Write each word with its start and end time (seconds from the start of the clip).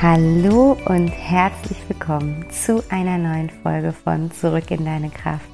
Hallo 0.00 0.76
und 0.84 1.08
herzlich 1.08 1.76
willkommen 1.88 2.46
zu 2.52 2.84
einer 2.88 3.18
neuen 3.18 3.50
Folge 3.50 3.92
von 3.92 4.30
Zurück 4.30 4.70
in 4.70 4.84
deine 4.84 5.10
Kraft. 5.10 5.50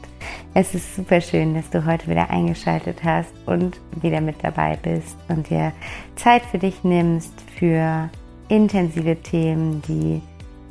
Es 0.53 0.75
ist 0.75 0.97
super 0.97 1.23
schön, 1.23 1.55
dass 1.55 1.70
du 1.70 1.87
heute 1.87 2.09
wieder 2.09 2.28
eingeschaltet 2.28 3.03
hast 3.03 3.33
und 3.47 3.81
wieder 4.03 4.20
mit 4.20 4.37
dabei 4.45 4.77
bist 4.83 5.17
und 5.28 5.48
dir 5.48 5.72
Zeit 6.17 6.42
für 6.42 6.59
dich 6.59 6.84
nimmst 6.84 7.33
für 7.59 8.11
intensive 8.48 9.17
Themen, 9.17 9.81
die 9.89 10.20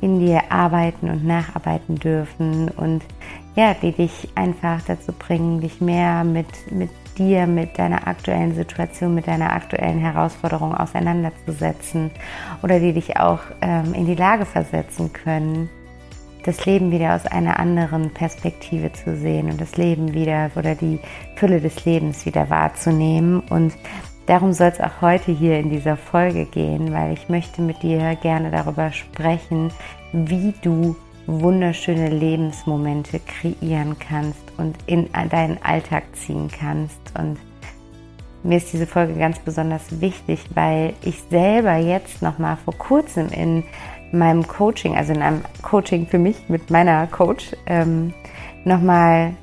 in 0.00 0.20
dir 0.20 0.52
arbeiten 0.52 1.10
und 1.10 1.26
nacharbeiten 1.26 1.96
dürfen 1.96 2.68
und 2.68 3.02
ja, 3.56 3.74
die 3.74 3.90
dich 3.90 4.28
einfach 4.36 4.82
dazu 4.86 5.10
bringen, 5.10 5.60
dich 5.60 5.80
mehr 5.80 6.22
mit, 6.22 6.70
mit 6.70 6.90
dir, 7.18 7.46
mit 7.46 7.78
deiner 7.78 8.06
aktuellen 8.06 8.54
Situation, 8.54 9.14
mit 9.14 9.26
deiner 9.26 9.52
aktuellen 9.52 9.98
Herausforderung 9.98 10.74
auseinanderzusetzen 10.74 12.10
oder 12.62 12.80
die 12.80 12.92
dich 12.92 13.18
auch 13.18 13.40
ähm, 13.60 13.94
in 13.94 14.06
die 14.06 14.14
Lage 14.14 14.46
versetzen 14.46 15.12
können, 15.12 15.68
das 16.44 16.66
Leben 16.66 16.90
wieder 16.90 17.14
aus 17.14 17.26
einer 17.26 17.58
anderen 17.58 18.10
Perspektive 18.10 18.92
zu 18.92 19.16
sehen 19.16 19.50
und 19.50 19.60
das 19.60 19.76
Leben 19.76 20.12
wieder 20.12 20.50
oder 20.56 20.74
die 20.74 21.00
Fülle 21.36 21.60
des 21.60 21.84
Lebens 21.84 22.26
wieder 22.26 22.50
wahrzunehmen. 22.50 23.40
Und 23.48 23.74
darum 24.26 24.52
soll 24.52 24.68
es 24.68 24.80
auch 24.80 25.00
heute 25.00 25.32
hier 25.32 25.58
in 25.58 25.70
dieser 25.70 25.96
Folge 25.96 26.44
gehen, 26.44 26.92
weil 26.92 27.14
ich 27.14 27.28
möchte 27.28 27.62
mit 27.62 27.82
dir 27.82 28.14
gerne 28.16 28.50
darüber 28.50 28.92
sprechen, 28.92 29.72
wie 30.12 30.54
du 30.62 30.96
wunderschöne 31.26 32.08
Lebensmomente 32.08 33.20
kreieren 33.20 33.96
kannst 33.98 34.42
und 34.56 34.76
in 34.86 35.08
deinen 35.30 35.62
Alltag 35.62 36.04
ziehen 36.14 36.48
kannst. 36.48 37.00
Und 37.18 37.38
mir 38.42 38.58
ist 38.58 38.72
diese 38.72 38.86
Folge 38.86 39.14
ganz 39.14 39.38
besonders 39.38 40.00
wichtig, 40.00 40.40
weil 40.54 40.94
ich 41.02 41.22
selber 41.30 41.76
jetzt 41.76 42.22
noch 42.22 42.38
mal 42.38 42.56
vor 42.56 42.76
kurzem 42.76 43.28
in 43.28 43.64
meinem 44.12 44.46
Coaching, 44.46 44.96
also 44.96 45.12
in 45.12 45.22
einem 45.22 45.42
Coaching 45.62 46.06
für 46.06 46.18
mich 46.18 46.48
mit 46.48 46.70
meiner 46.70 47.06
Coach, 47.06 47.56
ähm, 47.66 48.12
noch 48.64 48.80
mal 48.80 49.34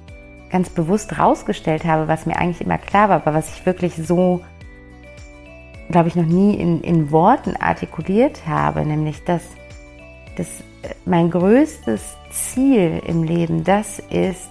ganz 0.50 0.70
bewusst 0.70 1.18
rausgestellt 1.18 1.86
habe, 1.86 2.08
was 2.08 2.26
mir 2.26 2.36
eigentlich 2.36 2.62
immer 2.62 2.78
klar 2.78 3.10
war, 3.10 3.16
aber 3.18 3.34
was 3.34 3.56
ich 3.56 3.66
wirklich 3.66 3.96
so, 3.96 4.42
glaube 5.90 6.10
ich, 6.10 6.16
noch 6.16 6.26
nie 6.26 6.56
in, 6.56 6.82
in 6.82 7.12
Worten 7.12 7.56
artikuliert 7.56 8.46
habe, 8.48 8.86
nämlich 8.86 9.24
dass, 9.24 9.44
dass 10.36 10.48
mein 11.06 11.30
größtes 11.30 12.16
Ziel 12.32 13.02
im 13.06 13.24
Leben, 13.24 13.64
das 13.64 14.00
ist, 14.10 14.50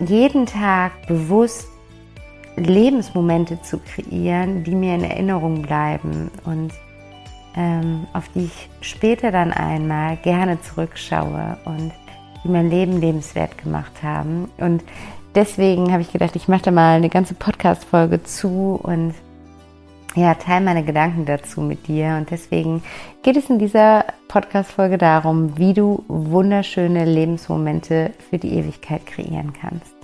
jeden 0.00 0.46
Tag 0.46 1.06
bewusst 1.06 1.68
Lebensmomente 2.56 3.62
zu 3.62 3.78
kreieren, 3.78 4.64
die 4.64 4.74
mir 4.74 4.94
in 4.96 5.04
Erinnerung 5.04 5.62
bleiben 5.62 6.30
und 6.44 6.72
ähm, 7.56 8.06
auf 8.12 8.28
die 8.30 8.46
ich 8.46 8.68
später 8.80 9.30
dann 9.30 9.52
einmal 9.52 10.16
gerne 10.18 10.60
zurückschaue 10.60 11.58
und 11.64 11.92
die 12.44 12.48
mein 12.48 12.70
Leben 12.70 13.00
lebenswert 13.00 13.58
gemacht 13.58 14.02
haben. 14.02 14.50
Und 14.58 14.82
deswegen 15.34 15.92
habe 15.92 16.02
ich 16.02 16.12
gedacht, 16.12 16.36
ich 16.36 16.48
mache 16.48 16.62
da 16.62 16.70
mal 16.70 16.96
eine 16.96 17.08
ganze 17.08 17.34
Podcast-Folge 17.34 18.22
zu 18.22 18.78
und 18.82 19.14
ja, 20.14 20.34
teile 20.34 20.64
meine 20.64 20.84
Gedanken 20.84 21.24
dazu 21.26 21.60
mit 21.60 21.86
dir. 21.86 22.16
Und 22.16 22.30
deswegen 22.30 22.82
geht 23.22 23.36
es 23.36 23.50
in 23.50 23.58
dieser 23.58 24.04
Podcast-Folge 24.28 24.98
darum, 24.98 25.56
wie 25.58 25.74
du 25.74 26.04
wunderschöne 26.08 27.04
Lebensmomente 27.04 28.12
für 28.30 28.38
die 28.38 28.54
Ewigkeit 28.54 29.06
kreieren 29.06 29.52
kannst. 29.52 29.98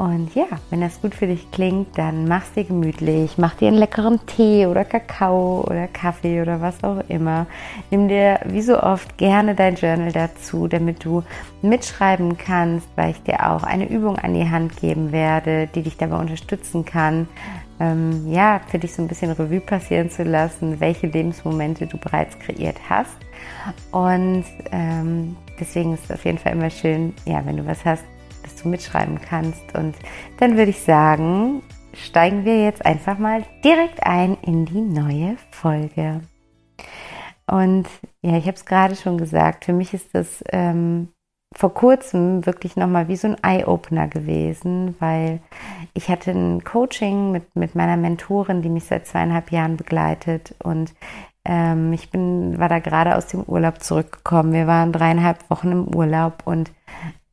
Und 0.00 0.34
ja, 0.34 0.46
wenn 0.70 0.80
das 0.80 1.02
gut 1.02 1.14
für 1.14 1.26
dich 1.26 1.50
klingt, 1.50 1.98
dann 1.98 2.26
mach's 2.26 2.52
dir 2.52 2.64
gemütlich, 2.64 3.36
mach 3.36 3.54
dir 3.56 3.68
einen 3.68 3.76
leckeren 3.76 4.24
Tee 4.24 4.64
oder 4.64 4.82
Kakao 4.82 5.62
oder 5.66 5.88
Kaffee 5.88 6.40
oder 6.40 6.62
was 6.62 6.82
auch 6.82 7.02
immer. 7.08 7.46
Nimm 7.90 8.08
dir 8.08 8.40
wie 8.46 8.62
so 8.62 8.82
oft 8.82 9.18
gerne 9.18 9.54
dein 9.54 9.74
Journal 9.74 10.10
dazu, 10.10 10.68
damit 10.68 11.04
du 11.04 11.22
mitschreiben 11.60 12.38
kannst, 12.38 12.88
weil 12.96 13.10
ich 13.10 13.22
dir 13.24 13.50
auch 13.50 13.62
eine 13.62 13.90
Übung 13.90 14.16
an 14.16 14.32
die 14.32 14.48
Hand 14.48 14.78
geben 14.78 15.12
werde, 15.12 15.68
die 15.74 15.82
dich 15.82 15.98
dabei 15.98 16.16
unterstützen 16.16 16.86
kann, 16.86 17.28
ähm, 17.80 18.30
ja, 18.30 18.60
für 18.68 18.78
dich 18.78 18.94
so 18.94 19.02
ein 19.02 19.08
bisschen 19.08 19.32
Revue 19.32 19.60
passieren 19.60 20.10
zu 20.10 20.22
lassen, 20.22 20.78
welche 20.80 21.06
Lebensmomente 21.06 21.86
du 21.86 21.96
bereits 21.96 22.38
kreiert 22.38 22.76
hast. 22.88 23.16
Und 23.90 24.44
ähm, 24.70 25.36
deswegen 25.58 25.94
ist 25.94 26.04
es 26.04 26.10
auf 26.10 26.24
jeden 26.24 26.38
Fall 26.38 26.52
immer 26.52 26.70
schön, 26.70 27.14
ja, 27.24 27.44
wenn 27.44 27.56
du 27.56 27.66
was 27.66 27.84
hast, 27.84 28.04
dass 28.42 28.56
du 28.56 28.68
mitschreiben 28.68 29.18
kannst. 29.20 29.74
Und 29.74 29.96
dann 30.38 30.56
würde 30.56 30.70
ich 30.70 30.82
sagen, 30.82 31.62
steigen 31.94 32.44
wir 32.44 32.62
jetzt 32.62 32.84
einfach 32.84 33.18
mal 33.18 33.44
direkt 33.64 34.02
ein 34.02 34.36
in 34.42 34.66
die 34.66 34.82
neue 34.82 35.36
Folge. 35.50 36.20
Und 37.46 37.88
ja, 38.20 38.36
ich 38.36 38.44
habe 38.44 38.56
es 38.56 38.64
gerade 38.64 38.94
schon 38.94 39.18
gesagt, 39.18 39.64
für 39.64 39.72
mich 39.72 39.94
ist 39.94 40.14
das 40.14 40.44
ähm, 40.52 41.08
vor 41.56 41.74
kurzem 41.74 42.46
wirklich 42.46 42.76
nochmal 42.76 43.08
wie 43.08 43.16
so 43.16 43.28
ein 43.28 43.36
Eye-Opener 43.42 44.08
gewesen, 44.08 44.94
weil 45.00 45.40
ich 45.94 46.08
hatte 46.08 46.30
ein 46.30 46.62
Coaching 46.62 47.32
mit, 47.32 47.56
mit 47.56 47.74
meiner 47.74 47.96
Mentorin, 47.96 48.62
die 48.62 48.68
mich 48.68 48.84
seit 48.84 49.06
zweieinhalb 49.06 49.50
Jahren 49.50 49.76
begleitet 49.76 50.54
und 50.62 50.94
ähm, 51.44 51.92
ich 51.92 52.10
bin, 52.10 52.58
war 52.58 52.68
da 52.68 52.78
gerade 52.78 53.16
aus 53.16 53.26
dem 53.26 53.42
Urlaub 53.44 53.82
zurückgekommen. 53.82 54.52
Wir 54.52 54.66
waren 54.66 54.92
dreieinhalb 54.92 55.48
Wochen 55.50 55.72
im 55.72 55.94
Urlaub 55.94 56.42
und 56.44 56.70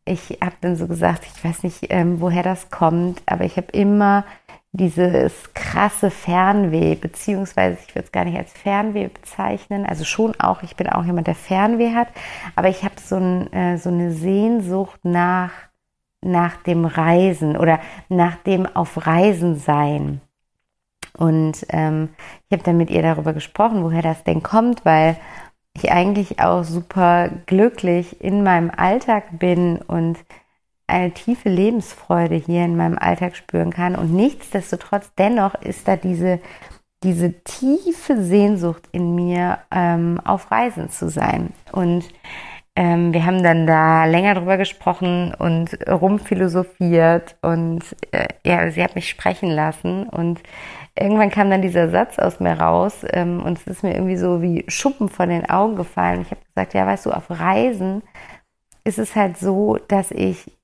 ich 0.06 0.40
habe 0.42 0.56
dann 0.62 0.76
so 0.76 0.88
gesagt, 0.88 1.26
ich 1.26 1.44
weiß 1.44 1.64
nicht, 1.64 1.88
ähm, 1.90 2.22
woher 2.22 2.44
das 2.44 2.70
kommt, 2.70 3.22
aber 3.26 3.44
ich 3.44 3.58
habe 3.58 3.68
immer 3.74 4.24
dieses 4.72 5.54
krasse 5.54 6.12
Fernweh, 6.12 6.96
beziehungsweise 6.96 7.78
ich 7.86 7.96
würde 7.96 8.06
es 8.06 8.12
gar 8.12 8.26
nicht 8.26 8.38
als 8.38 8.52
Fernweh 8.52 9.08
bezeichnen, 9.08 9.86
also 9.86 10.04
schon 10.04 10.40
auch, 10.40 10.62
ich 10.62 10.76
bin 10.76 10.90
auch 10.90 11.06
jemand, 11.06 11.28
der 11.28 11.36
Fernweh 11.36 11.94
hat, 11.94 12.10
aber 12.56 12.70
ich 12.70 12.84
habe 12.84 12.96
so, 13.04 13.16
ein, 13.16 13.52
äh, 13.54 13.78
so 13.78 13.90
eine 13.90 14.12
Sehnsucht 14.12 15.00
nach, 15.04 15.52
nach 16.22 16.58
dem 16.58 16.86
Reisen 16.86 17.58
oder 17.58 17.80
nach 18.10 18.36
dem 18.36 18.66
auf 18.66 19.08
Reisen 19.08 19.58
sein. 19.58 20.22
Und 21.18 21.66
ähm, 21.70 22.10
ich 22.48 22.54
habe 22.54 22.64
dann 22.64 22.78
mit 22.78 22.92
ihr 22.92 23.02
darüber 23.02 23.34
gesprochen, 23.34 23.84
woher 23.84 24.04
das 24.04 24.24
denn 24.24 24.44
kommt, 24.44 24.86
weil 24.86 25.18
ich 25.74 25.92
eigentlich 25.92 26.40
auch 26.40 26.64
super 26.64 27.30
glücklich 27.46 28.22
in 28.22 28.44
meinem 28.44 28.72
Alltag 28.76 29.40
bin 29.40 29.78
und 29.78 30.18
eine 30.88 31.12
tiefe 31.12 31.50
Lebensfreude 31.50 32.36
hier 32.36 32.66
in 32.66 32.78
meinem 32.78 32.98
Alltag 32.98 33.36
spüren 33.36 33.72
kann. 33.72 33.96
Und 33.96 34.14
nichtsdestotrotz, 34.14 35.12
dennoch 35.18 35.54
ist 35.56 35.88
da 35.88 35.98
diese, 35.98 36.40
diese 37.04 37.44
tiefe 37.44 38.24
Sehnsucht 38.24 38.88
in 38.92 39.14
mir, 39.14 39.60
ähm, 39.72 40.20
auf 40.24 40.50
Reisen 40.50 40.90
zu 40.90 41.10
sein. 41.10 41.54
Und 41.72 42.06
ähm, 42.78 43.12
wir 43.12 43.26
haben 43.26 43.42
dann 43.42 43.66
da 43.66 44.06
länger 44.06 44.36
drüber 44.36 44.58
gesprochen 44.58 45.34
und 45.34 45.78
rumphilosophiert 45.90 47.36
und 47.42 47.82
äh, 48.12 48.28
ja, 48.46 48.70
sie 48.70 48.84
hat 48.84 48.94
mich 48.94 49.10
sprechen 49.10 49.50
lassen 49.50 50.08
und 50.08 50.42
irgendwann 50.96 51.32
kam 51.32 51.50
dann 51.50 51.64
dieser 51.64 51.90
Satz 51.90 52.20
aus 52.20 52.40
mir 52.40 52.54
raus 52.54 53.04
ähm, 53.14 53.42
und 53.44 53.58
es 53.58 53.66
ist 53.66 53.82
mir 53.84 53.96
irgendwie 53.96 54.18
so 54.18 54.44
wie 54.44 54.64
Schuppen 54.68 55.10
von 55.10 55.30
den 55.30 55.50
Augen 55.50 55.76
gefallen. 55.76 56.22
Ich 56.22 56.30
habe 56.30 56.42
gesagt, 56.46 56.76
ja, 56.76 56.86
weißt 56.86 57.08
du, 57.08 57.14
auf 57.14 57.32
Reisen 57.32 58.04
ist 58.84 59.00
es 59.00 59.16
halt 59.16 59.38
so, 59.38 59.80
dass 59.88 60.12
ich 60.12 60.57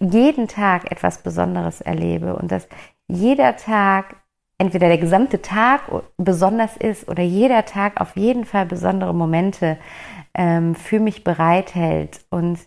jeden 0.00 0.48
Tag 0.48 0.90
etwas 0.90 1.22
Besonderes 1.22 1.80
erlebe 1.80 2.36
und 2.36 2.52
dass 2.52 2.68
jeder 3.06 3.56
Tag 3.56 4.16
entweder 4.58 4.88
der 4.88 4.98
gesamte 4.98 5.40
Tag 5.40 5.82
besonders 6.16 6.76
ist 6.76 7.08
oder 7.08 7.22
jeder 7.22 7.64
Tag 7.64 8.00
auf 8.00 8.16
jeden 8.16 8.44
Fall 8.44 8.66
besondere 8.66 9.14
Momente 9.14 9.78
ähm, 10.34 10.74
für 10.74 11.00
mich 11.00 11.24
bereithält. 11.24 12.24
Und 12.30 12.58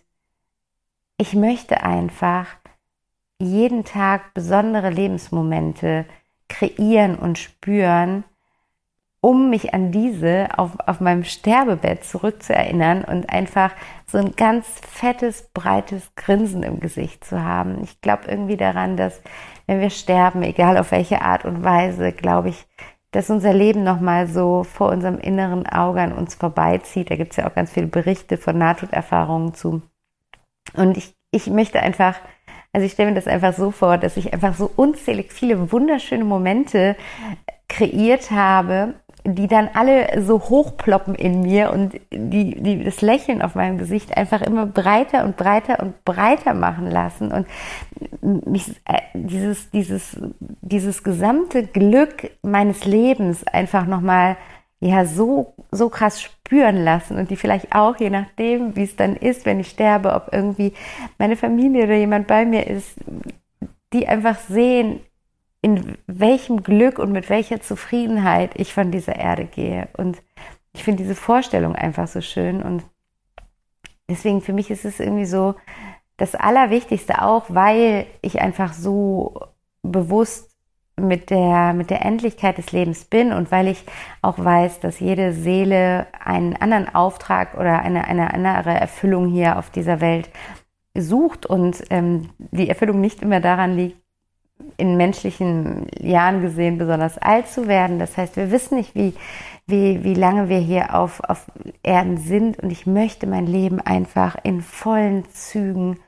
ich 1.18 1.34
möchte 1.34 1.82
einfach 1.82 2.46
jeden 3.38 3.84
Tag 3.84 4.34
besondere 4.34 4.90
Lebensmomente 4.90 6.06
kreieren 6.48 7.16
und 7.16 7.38
spüren, 7.38 8.24
um 9.22 9.50
mich 9.50 9.72
an 9.72 9.92
diese 9.92 10.48
auf, 10.56 10.72
auf 10.84 11.00
meinem 11.00 11.22
Sterbebett 11.22 12.04
zurückzuerinnern 12.04 13.04
und 13.04 13.30
einfach 13.30 13.70
so 14.04 14.18
ein 14.18 14.34
ganz 14.34 14.66
fettes, 14.86 15.48
breites 15.54 16.12
Grinsen 16.16 16.64
im 16.64 16.80
Gesicht 16.80 17.24
zu 17.24 17.42
haben. 17.42 17.82
Ich 17.84 18.00
glaube 18.00 18.24
irgendwie 18.26 18.56
daran, 18.56 18.96
dass 18.96 19.22
wenn 19.68 19.80
wir 19.80 19.90
sterben, 19.90 20.42
egal 20.42 20.76
auf 20.76 20.90
welche 20.90 21.22
Art 21.22 21.44
und 21.44 21.62
Weise, 21.62 22.10
glaube 22.10 22.48
ich, 22.48 22.66
dass 23.12 23.30
unser 23.30 23.52
Leben 23.52 23.84
nochmal 23.84 24.26
so 24.26 24.64
vor 24.64 24.90
unserem 24.90 25.18
inneren 25.18 25.66
Auge 25.68 26.00
an 26.00 26.12
uns 26.12 26.34
vorbeizieht. 26.34 27.10
Da 27.10 27.14
gibt 27.14 27.30
es 27.30 27.36
ja 27.36 27.48
auch 27.48 27.54
ganz 27.54 27.70
viele 27.70 27.86
Berichte 27.86 28.38
von 28.38 28.58
Nahtoderfahrungen 28.58 29.54
zu. 29.54 29.82
Und 30.74 30.96
ich, 30.96 31.14
ich 31.30 31.46
möchte 31.46 31.78
einfach, 31.78 32.16
also 32.72 32.84
ich 32.84 32.92
stelle 32.92 33.10
mir 33.10 33.14
das 33.14 33.28
einfach 33.28 33.52
so 33.52 33.70
vor, 33.70 33.98
dass 33.98 34.16
ich 34.16 34.32
einfach 34.32 34.54
so 34.54 34.68
unzählig 34.74 35.32
viele 35.32 35.70
wunderschöne 35.70 36.24
Momente 36.24 36.96
kreiert 37.68 38.32
habe, 38.32 38.94
die 39.24 39.46
dann 39.46 39.68
alle 39.72 40.20
so 40.22 40.40
hochploppen 40.40 41.14
in 41.14 41.42
mir 41.42 41.72
und 41.72 41.94
die, 42.12 42.60
die 42.60 42.82
das 42.82 43.02
Lächeln 43.02 43.40
auf 43.40 43.54
meinem 43.54 43.78
Gesicht 43.78 44.16
einfach 44.16 44.42
immer 44.42 44.66
breiter 44.66 45.24
und 45.24 45.36
breiter 45.36 45.80
und 45.80 46.04
breiter 46.04 46.54
machen 46.54 46.90
lassen. 46.90 47.30
Und 47.30 47.46
mich 48.46 48.80
äh, 48.84 48.98
dieses 49.14 49.70
dieses 49.70 50.16
dieses 50.60 51.04
gesamte 51.04 51.64
Glück 51.66 52.30
meines 52.42 52.84
Lebens 52.84 53.46
einfach 53.46 53.86
noch 53.86 54.00
mal 54.00 54.36
ja 54.80 55.04
so 55.04 55.54
so 55.70 55.88
krass 55.88 56.20
spüren 56.20 56.82
lassen 56.82 57.16
und 57.16 57.30
die 57.30 57.36
vielleicht 57.36 57.74
auch 57.74 57.96
je 57.98 58.10
nachdem 58.10 58.74
wie 58.74 58.82
es 58.82 58.96
dann 58.96 59.14
ist 59.14 59.46
wenn 59.46 59.60
ich 59.60 59.70
sterbe 59.70 60.12
ob 60.12 60.30
irgendwie 60.32 60.72
meine 61.18 61.36
Familie 61.36 61.84
oder 61.84 61.94
jemand 61.94 62.26
bei 62.26 62.44
mir 62.44 62.66
ist 62.66 62.96
die 63.92 64.08
einfach 64.08 64.38
sehen 64.38 65.00
in 65.62 65.96
welchem 66.06 66.62
Glück 66.64 66.98
und 66.98 67.12
mit 67.12 67.30
welcher 67.30 67.60
Zufriedenheit 67.60 68.50
ich 68.56 68.74
von 68.74 68.90
dieser 68.90 69.16
Erde 69.16 69.44
gehe. 69.46 69.88
Und 69.96 70.20
ich 70.74 70.82
finde 70.82 71.02
diese 71.02 71.14
Vorstellung 71.14 71.76
einfach 71.76 72.08
so 72.08 72.20
schön. 72.20 72.62
Und 72.62 72.82
deswegen 74.08 74.42
für 74.42 74.52
mich 74.52 74.70
ist 74.70 74.84
es 74.84 75.00
irgendwie 75.00 75.24
so 75.24 75.54
das 76.16 76.34
Allerwichtigste 76.34 77.22
auch, 77.22 77.46
weil 77.48 78.06
ich 78.22 78.40
einfach 78.40 78.72
so 78.72 79.40
bewusst 79.82 80.50
mit 80.96 81.30
der, 81.30 81.72
mit 81.72 81.90
der 81.90 82.04
Endlichkeit 82.04 82.58
des 82.58 82.72
Lebens 82.72 83.04
bin 83.04 83.32
und 83.32 83.50
weil 83.50 83.68
ich 83.68 83.84
auch 84.20 84.38
weiß, 84.38 84.80
dass 84.80 85.00
jede 85.00 85.32
Seele 85.32 86.06
einen 86.22 86.54
anderen 86.54 86.94
Auftrag 86.94 87.54
oder 87.54 87.80
eine, 87.80 88.04
eine 88.04 88.34
andere 88.34 88.74
Erfüllung 88.74 89.28
hier 89.28 89.58
auf 89.58 89.70
dieser 89.70 90.00
Welt 90.00 90.28
sucht 90.94 91.46
und 91.46 91.82
ähm, 91.90 92.30
die 92.38 92.68
Erfüllung 92.68 93.00
nicht 93.00 93.22
immer 93.22 93.40
daran 93.40 93.76
liegt, 93.76 94.01
in 94.76 94.96
menschlichen 94.96 95.86
Jahren 96.00 96.42
gesehen 96.42 96.78
besonders 96.78 97.18
alt 97.18 97.48
zu 97.48 97.68
werden. 97.68 97.98
Das 97.98 98.16
heißt, 98.16 98.36
wir 98.36 98.50
wissen 98.50 98.76
nicht, 98.76 98.94
wie, 98.94 99.14
wie, 99.66 100.02
wie 100.04 100.14
lange 100.14 100.48
wir 100.48 100.58
hier 100.58 100.94
auf, 100.94 101.20
auf 101.20 101.46
Erden 101.82 102.16
sind. 102.18 102.58
Und 102.58 102.70
ich 102.70 102.86
möchte 102.86 103.26
mein 103.26 103.46
Leben 103.46 103.80
einfach 103.80 104.36
in 104.42 104.60
vollen 104.60 105.24
Zügen 105.30 105.98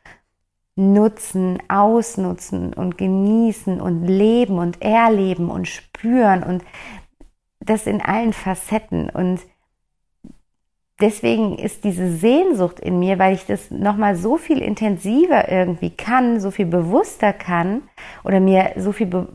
nutzen, 0.76 1.58
ausnutzen 1.68 2.72
und 2.74 2.98
genießen 2.98 3.80
und 3.80 4.06
leben 4.06 4.58
und 4.58 4.82
erleben 4.82 5.50
und 5.50 5.68
spüren 5.68 6.42
und 6.42 6.64
das 7.60 7.86
in 7.86 8.00
allen 8.00 8.32
Facetten. 8.32 9.08
Und 9.08 9.40
deswegen 11.00 11.58
ist 11.58 11.84
diese 11.84 12.10
Sehnsucht 12.12 12.80
in 12.80 12.98
mir, 12.98 13.18
weil 13.18 13.34
ich 13.34 13.46
das 13.46 13.70
nochmal 13.70 14.16
so 14.16 14.36
viel 14.36 14.58
intensiver 14.58 15.50
irgendwie 15.50 15.90
kann, 15.90 16.40
so 16.40 16.50
viel 16.50 16.66
bewusster 16.66 17.32
kann 17.32 17.82
oder 18.24 18.40
mir 18.40 18.72
so 18.76 18.92
viel 18.92 19.06
be 19.06 19.28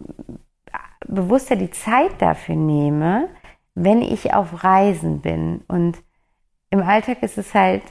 bewusster 1.07 1.55
die 1.55 1.71
Zeit 1.71 2.11
dafür 2.19 2.55
nehme, 2.55 3.29
wenn 3.73 4.01
ich 4.03 4.33
auf 4.33 4.63
Reisen 4.63 5.21
bin. 5.21 5.61
Und 5.67 5.97
im 6.69 6.81
Alltag 6.83 7.23
ist 7.23 7.37
es 7.37 7.55
halt 7.55 7.81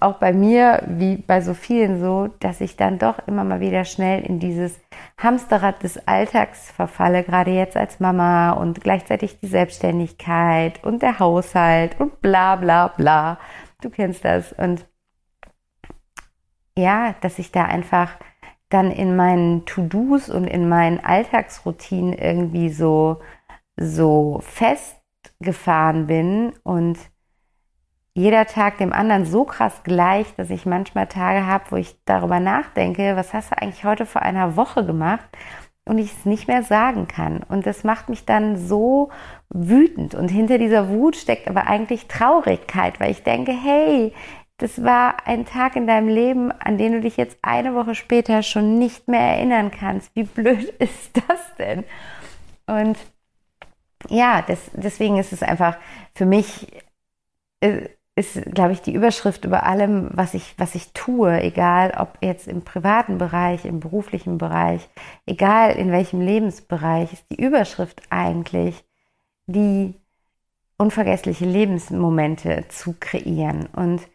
auch 0.00 0.14
bei 0.14 0.32
mir, 0.32 0.82
wie 0.86 1.16
bei 1.16 1.40
so 1.40 1.54
vielen 1.54 2.00
so, 2.00 2.28
dass 2.40 2.60
ich 2.60 2.76
dann 2.76 2.98
doch 2.98 3.18
immer 3.26 3.44
mal 3.44 3.60
wieder 3.60 3.84
schnell 3.84 4.22
in 4.22 4.40
dieses 4.40 4.80
Hamsterrad 5.18 5.82
des 5.82 6.08
Alltags 6.08 6.70
verfalle, 6.70 7.22
gerade 7.22 7.52
jetzt 7.52 7.76
als 7.76 8.00
Mama 8.00 8.52
und 8.52 8.80
gleichzeitig 8.80 9.38
die 9.38 9.46
Selbstständigkeit 9.46 10.82
und 10.82 11.02
der 11.02 11.20
Haushalt 11.20 12.00
und 12.00 12.20
bla 12.20 12.56
bla 12.56 12.88
bla. 12.88 13.38
Du 13.80 13.90
kennst 13.90 14.24
das. 14.24 14.52
Und 14.52 14.86
ja, 16.76 17.14
dass 17.20 17.38
ich 17.38 17.52
da 17.52 17.64
einfach 17.64 18.16
dann 18.68 18.90
in 18.90 19.14
meinen 19.14 19.64
To-Dos 19.66 20.28
und 20.28 20.46
in 20.46 20.68
meinen 20.68 20.98
Alltagsroutinen 20.98 22.12
irgendwie 22.14 22.70
so, 22.70 23.20
so 23.76 24.40
festgefahren 24.42 26.08
bin 26.08 26.52
und 26.64 26.98
jeder 28.14 28.46
Tag 28.46 28.78
dem 28.78 28.92
anderen 28.92 29.26
so 29.26 29.44
krass 29.44 29.82
gleich, 29.82 30.26
dass 30.36 30.50
ich 30.50 30.66
manchmal 30.66 31.08
Tage 31.08 31.46
habe, 31.46 31.64
wo 31.70 31.76
ich 31.76 31.96
darüber 32.04 32.38
nachdenke, 32.38 33.16
was 33.16 33.34
hast 33.34 33.50
du 33.50 33.60
eigentlich 33.60 33.84
heute 33.84 34.06
vor 34.06 34.22
einer 34.22 34.56
Woche 34.56 34.86
gemacht 34.86 35.28
und 35.84 35.98
ich 35.98 36.12
es 36.12 36.24
nicht 36.24 36.46
mehr 36.46 36.62
sagen 36.62 37.08
kann. 37.08 37.42
Und 37.42 37.66
das 37.66 37.82
macht 37.82 38.08
mich 38.08 38.24
dann 38.24 38.56
so 38.56 39.10
wütend. 39.50 40.14
Und 40.14 40.28
hinter 40.28 40.58
dieser 40.58 40.88
Wut 40.88 41.16
steckt 41.16 41.48
aber 41.48 41.66
eigentlich 41.66 42.06
Traurigkeit, 42.06 43.00
weil 43.00 43.10
ich 43.10 43.24
denke, 43.24 43.52
hey, 43.52 44.12
das 44.58 44.84
war 44.84 45.26
ein 45.26 45.44
Tag 45.44 45.74
in 45.74 45.88
deinem 45.88 46.08
Leben, 46.08 46.52
an 46.52 46.78
den 46.78 46.92
du 46.92 47.00
dich 47.00 47.16
jetzt 47.16 47.36
eine 47.42 47.74
Woche 47.74 47.96
später 47.96 48.44
schon 48.44 48.78
nicht 48.78 49.08
mehr 49.08 49.20
erinnern 49.20 49.72
kannst. 49.72 50.14
Wie 50.14 50.22
blöd 50.22 50.68
ist 50.78 51.16
das 51.26 51.56
denn? 51.58 51.84
Und 52.66 52.96
ja, 54.08 54.42
das, 54.42 54.70
deswegen 54.72 55.18
ist 55.18 55.32
es 55.32 55.42
einfach 55.42 55.76
für 56.14 56.26
mich 56.26 56.68
äh, 57.60 57.88
ist, 58.16 58.44
glaube 58.54 58.72
ich, 58.72 58.80
die 58.80 58.94
Überschrift 58.94 59.44
über 59.44 59.64
allem, 59.64 60.10
was 60.12 60.34
ich, 60.34 60.54
was 60.56 60.74
ich 60.74 60.92
tue, 60.92 61.40
egal 61.42 61.94
ob 61.98 62.18
jetzt 62.20 62.46
im 62.46 62.62
privaten 62.62 63.18
Bereich, 63.18 63.64
im 63.64 63.80
beruflichen 63.80 64.38
Bereich, 64.38 64.88
egal 65.26 65.72
in 65.72 65.90
welchem 65.90 66.20
Lebensbereich, 66.20 67.12
ist 67.12 67.26
die 67.30 67.42
Überschrift 67.42 68.02
eigentlich, 68.10 68.84
die 69.46 69.94
unvergessliche 70.78 71.44
Lebensmomente 71.44 72.66
zu 72.68 72.94
kreieren. 72.98 73.66
Und 73.74 74.06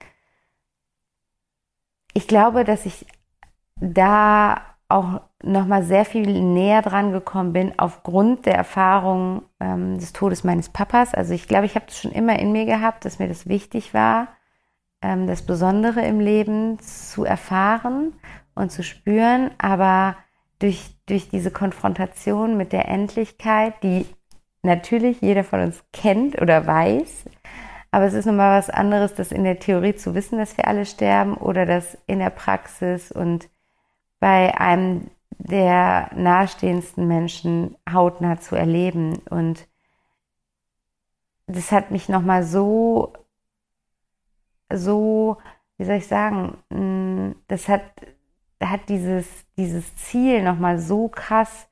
ich 2.13 2.27
glaube, 2.27 2.63
dass 2.63 2.85
ich 2.85 3.05
da 3.75 4.61
auch 4.87 5.21
nochmal 5.43 5.83
sehr 5.83 6.05
viel 6.05 6.41
näher 6.41 6.81
dran 6.81 7.11
gekommen 7.11 7.53
bin 7.53 7.73
aufgrund 7.77 8.45
der 8.45 8.55
Erfahrung 8.55 9.43
ähm, 9.59 9.97
des 9.97 10.13
Todes 10.13 10.43
meines 10.43 10.69
Papas. 10.69 11.13
Also 11.13 11.33
ich 11.33 11.47
glaube, 11.47 11.65
ich 11.65 11.75
habe 11.75 11.85
das 11.87 11.97
schon 11.97 12.11
immer 12.11 12.37
in 12.39 12.51
mir 12.51 12.65
gehabt, 12.65 13.05
dass 13.05 13.19
mir 13.19 13.27
das 13.27 13.47
wichtig 13.47 13.93
war, 13.93 14.27
ähm, 15.01 15.27
das 15.27 15.41
Besondere 15.41 16.01
im 16.01 16.19
Leben 16.19 16.79
zu 16.79 17.23
erfahren 17.23 18.13
und 18.53 18.71
zu 18.71 18.83
spüren. 18.83 19.51
Aber 19.57 20.17
durch, 20.59 20.95
durch 21.05 21.29
diese 21.29 21.51
Konfrontation 21.51 22.57
mit 22.57 22.73
der 22.73 22.89
Endlichkeit, 22.89 23.81
die 23.81 24.05
natürlich 24.61 25.21
jeder 25.21 25.45
von 25.45 25.61
uns 25.61 25.83
kennt 25.93 26.41
oder 26.41 26.67
weiß, 26.67 27.25
aber 27.91 28.05
es 28.05 28.13
ist 28.13 28.25
nochmal 28.25 28.59
was 28.59 28.69
anderes, 28.69 29.15
das 29.15 29.31
in 29.31 29.43
der 29.43 29.59
Theorie 29.59 29.95
zu 29.95 30.13
wissen, 30.13 30.37
dass 30.37 30.57
wir 30.57 30.67
alle 30.67 30.85
sterben 30.85 31.35
oder 31.35 31.65
das 31.65 31.97
in 32.05 32.19
der 32.19 32.29
Praxis 32.29 33.11
und 33.11 33.49
bei 34.19 34.55
einem 34.59 35.09
der 35.39 36.11
nahestehendsten 36.15 37.07
Menschen 37.07 37.77
hautnah 37.91 38.39
zu 38.39 38.55
erleben. 38.55 39.17
Und 39.29 39.67
das 41.47 41.71
hat 41.71 41.91
mich 41.91 42.09
nochmal 42.09 42.43
so, 42.43 43.13
so, 44.71 45.37
wie 45.77 45.85
soll 45.85 45.95
ich 45.95 46.07
sagen, 46.07 46.57
mm, 46.69 47.35
das 47.47 47.67
hat, 47.69 47.83
hat 48.61 48.89
dieses, 48.89 49.27
dieses 49.57 49.95
Ziel 49.95 50.43
nochmal 50.43 50.77
so 50.77 51.07
krass 51.07 51.67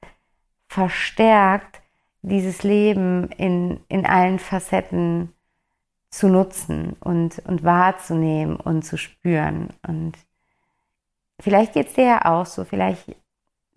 verstärkt, 0.67 1.81
dieses 2.21 2.63
Leben 2.63 3.29
in, 3.31 3.81
in 3.89 4.05
allen 4.05 4.39
Facetten 4.39 5.33
zu 6.09 6.29
nutzen 6.29 6.95
und, 7.01 7.39
und 7.39 7.63
wahrzunehmen 7.63 8.55
und 8.55 8.83
zu 8.83 8.97
spüren. 8.97 9.73
Und 9.85 10.13
vielleicht 11.39 11.73
geht 11.73 11.87
es 11.87 11.93
dir 11.93 12.05
ja 12.05 12.25
auch 12.25 12.45
so, 12.45 12.63
vielleicht 12.63 13.15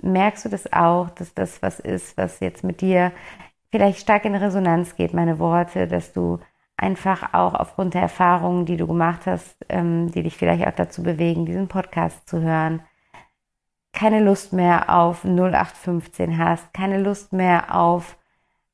merkst 0.03 0.45
du 0.45 0.49
das 0.49 0.73
auch, 0.73 1.11
dass 1.11 1.35
das 1.35 1.63
was 1.63 1.81
ist, 1.81 2.17
was 2.17 2.41
jetzt 2.41 2.65
mit 2.65 2.81
dir 2.81 3.13
vielleicht 3.71 4.01
stark 4.01 4.25
in 4.25 4.35
Resonanz 4.35 4.97
geht, 4.97 5.15
meine 5.15 5.39
Worte, 5.39 5.87
dass 5.87 6.13
du 6.13 6.39
einfach 6.77 7.35
auch 7.35 7.55
aufgrund 7.55 7.95
der 7.95 8.03
Erfahrungen, 8.03 8.67
die 8.67 8.77
du 8.77 8.87
gemacht 8.87 9.27
hast, 9.27 9.57
ähm, 9.69 10.11
die 10.11 10.23
dich 10.23 10.37
vielleicht 10.37 10.67
auch 10.67 10.75
dazu 10.75 11.03
bewegen, 11.03 11.47
diesen 11.47 11.69
Podcast 11.69 12.29
zu 12.29 12.41
hören, 12.41 12.83
keine 13.93 14.21
Lust 14.21 14.53
mehr 14.53 14.95
auf 14.95 15.25
0815 15.25 16.39
hast, 16.39 16.73
keine 16.73 16.99
Lust 16.99 17.33
mehr 17.33 17.75
auf 17.75 18.17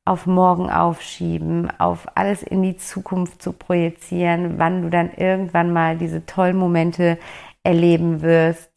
auf 0.04 0.24
morgen 0.24 0.70
aufschieben, 0.70 1.68
auf 1.80 2.06
alles 2.14 2.44
in 2.44 2.62
die 2.62 2.76
Zukunft 2.76 3.42
zu 3.42 3.52
projizieren, 3.52 4.56
wann 4.56 4.82
du 4.82 4.88
dann 4.88 5.10
irgendwann 5.12 5.72
mal 5.72 5.98
diese 5.98 6.24
tollen 6.24 6.56
Momente 6.56 7.18
erleben 7.64 8.22
wirst 8.22 8.70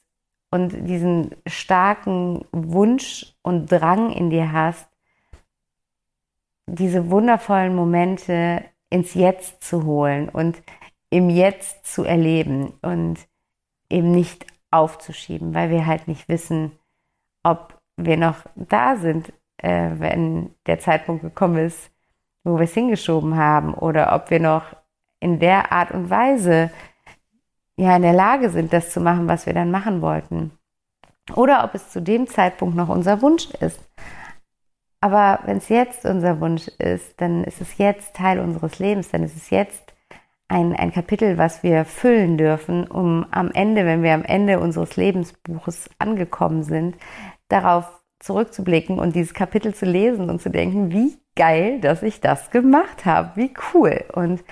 und 0.52 0.88
diesen 0.88 1.36
starken 1.46 2.46
Wunsch 2.52 3.36
und 3.42 3.68
Drang 3.68 4.12
in 4.12 4.30
dir 4.30 4.52
hast, 4.52 4.88
diese 6.66 7.10
wundervollen 7.10 7.76
Momente 7.76 8.64
ins 8.90 9.14
Jetzt 9.14 9.64
zu 9.64 9.86
holen 9.86 10.30
und 10.30 10.62
im 11.10 11.30
Jetzt 11.30 11.86
zu 11.86 12.04
erleben 12.04 12.74
und 12.82 13.20
eben 13.90 14.12
nicht 14.12 14.46
aufzuschieben, 14.72 15.54
weil 15.54 15.70
wir 15.70 15.86
halt 15.86 16.08
nicht 16.08 16.30
wissen, 16.30 16.72
ob 17.44 17.80
wir 17.98 18.18
noch 18.18 18.46
da 18.56 18.96
sind, 18.96 19.34
äh, 19.58 19.92
wenn 19.98 20.54
der 20.68 20.80
Zeitpunkt 20.80 21.24
gekommen 21.24 21.58
ist, 21.58 21.92
wo 22.44 22.58
wir 22.58 22.64
es 22.64 22.74
hingeschoben 22.74 23.36
haben, 23.36 23.74
oder 23.74 24.14
ob 24.16 24.30
wir 24.30 24.40
noch 24.40 24.64
in 25.20 25.40
der 25.40 25.72
Art 25.72 25.92
und 25.92 26.10
Weise 26.10 26.72
ja 27.80 27.96
in 27.96 28.02
der 28.02 28.14
Lage 28.14 28.50
sind, 28.50 28.74
das 28.74 28.92
zu 28.92 29.00
machen, 29.00 29.28
was 29.28 29.46
wir 29.46 29.54
dann 29.54 29.72
machen 29.72 30.02
wollten. 30.02 30.52
Oder 31.36 31.64
ob 31.64 31.76
es 31.76 31.90
zu 31.90 32.02
dem 32.02 32.28
Zeitpunkt 32.28 32.76
noch 32.76 32.90
unser 32.90 33.22
Wunsch 33.22 33.50
ist. 33.62 33.80
Aber 35.02 35.40
wenn 35.46 35.58
es 35.58 35.70
jetzt 35.70 36.06
unser 36.06 36.42
Wunsch 36.42 36.68
ist, 36.68 37.22
dann 37.22 37.44
ist 37.44 37.62
es 37.62 37.78
jetzt 37.78 38.16
Teil 38.16 38.40
unseres 38.40 38.80
Lebens, 38.80 39.10
dann 39.10 39.24
ist 39.24 39.38
es 39.38 39.50
jetzt 39.50 39.94
ein, 40.50 40.76
ein 40.76 40.92
Kapitel, 40.92 41.38
was 41.38 41.64
wir 41.64 41.86
füllen 41.86 42.38
dürfen, 42.38 42.86
um 42.86 43.26
am 43.32 43.52
Ende, 43.52 43.86
wenn 43.86 44.04
wir 44.04 44.14
am 44.14 44.26
Ende 44.26 44.60
unseres 44.60 44.98
Lebensbuches 44.98 45.90
angekommen 46.00 46.64
sind, 46.64 46.98
darauf 47.48 47.86
zurückzublicken 48.20 49.00
und 49.00 49.16
dieses 49.16 49.34
Kapitel 49.34 49.74
zu 49.74 49.86
lesen 49.86 50.30
und 50.30 50.42
zu 50.42 50.50
denken, 50.50 50.92
wie 50.92 51.18
geil, 51.36 51.80
dass 51.80 52.04
ich 52.04 52.20
das 52.20 52.52
gemacht 52.52 53.06
habe, 53.06 53.32
wie 53.36 53.54
cool 53.74 54.04
und 54.14 54.44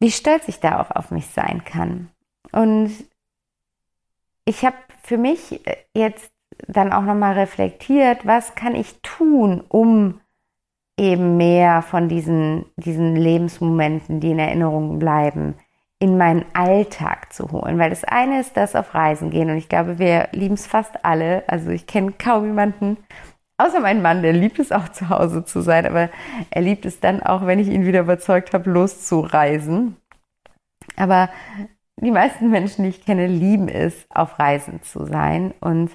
wie 0.00 0.10
stolz 0.10 0.48
ich 0.48 0.60
da 0.60 0.80
auch 0.80 0.90
auf 0.90 1.10
mich 1.10 1.26
sein 1.26 1.64
kann. 1.64 2.08
Und 2.52 2.92
ich 4.44 4.64
habe 4.64 4.76
für 5.02 5.18
mich 5.18 5.60
jetzt 5.94 6.30
dann 6.68 6.92
auch 6.92 7.02
nochmal 7.02 7.34
reflektiert, 7.34 8.26
was 8.26 8.54
kann 8.54 8.74
ich 8.74 9.00
tun, 9.02 9.62
um 9.68 10.20
eben 10.98 11.36
mehr 11.36 11.82
von 11.82 12.08
diesen, 12.08 12.64
diesen 12.76 13.16
Lebensmomenten, 13.16 14.20
die 14.20 14.30
in 14.30 14.38
Erinnerung 14.38 14.98
bleiben, 14.98 15.54
in 15.98 16.16
meinen 16.16 16.44
Alltag 16.54 17.32
zu 17.32 17.50
holen. 17.52 17.78
Weil 17.78 17.90
das 17.90 18.04
eine 18.04 18.40
ist 18.40 18.56
das 18.56 18.74
auf 18.74 18.94
Reisen 18.94 19.30
gehen 19.30 19.50
und 19.50 19.56
ich 19.56 19.68
glaube, 19.68 19.98
wir 19.98 20.28
lieben 20.32 20.54
es 20.54 20.66
fast 20.66 21.04
alle. 21.04 21.44
Also 21.48 21.70
ich 21.70 21.86
kenne 21.86 22.12
kaum 22.12 22.46
jemanden, 22.46 22.96
außer 23.58 23.80
mein 23.80 24.02
Mann, 24.02 24.22
der 24.22 24.32
liebt 24.32 24.58
es 24.58 24.72
auch 24.72 24.88
zu 24.88 25.08
Hause 25.08 25.44
zu 25.44 25.60
sein, 25.60 25.86
aber 25.86 26.10
er 26.50 26.62
liebt 26.62 26.86
es 26.86 27.00
dann 27.00 27.22
auch, 27.22 27.46
wenn 27.46 27.58
ich 27.58 27.68
ihn 27.68 27.86
wieder 27.86 28.00
überzeugt 28.00 28.54
habe, 28.54 28.70
loszureisen. 28.70 29.96
Aber 30.96 31.28
die 31.96 32.10
meisten 32.10 32.50
Menschen, 32.50 32.84
die 32.84 32.90
ich 32.90 33.04
kenne, 33.04 33.26
lieben 33.26 33.68
es, 33.68 34.06
auf 34.10 34.38
Reisen 34.38 34.82
zu 34.82 35.04
sein 35.06 35.54
und 35.60 35.90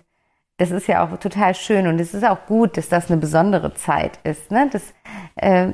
das 0.57 0.69
ist 0.69 0.87
ja 0.87 1.03
auch 1.03 1.17
total 1.17 1.55
schön 1.55 1.87
und 1.87 1.99
es 1.99 2.13
ist 2.13 2.23
auch 2.23 2.45
gut, 2.45 2.77
dass 2.77 2.87
das 2.87 3.09
eine 3.09 3.19
besondere 3.19 3.73
Zeit 3.73 4.19
ist. 4.23 4.51
Ne? 4.51 4.69
Das 4.71 4.93
äh, 5.35 5.73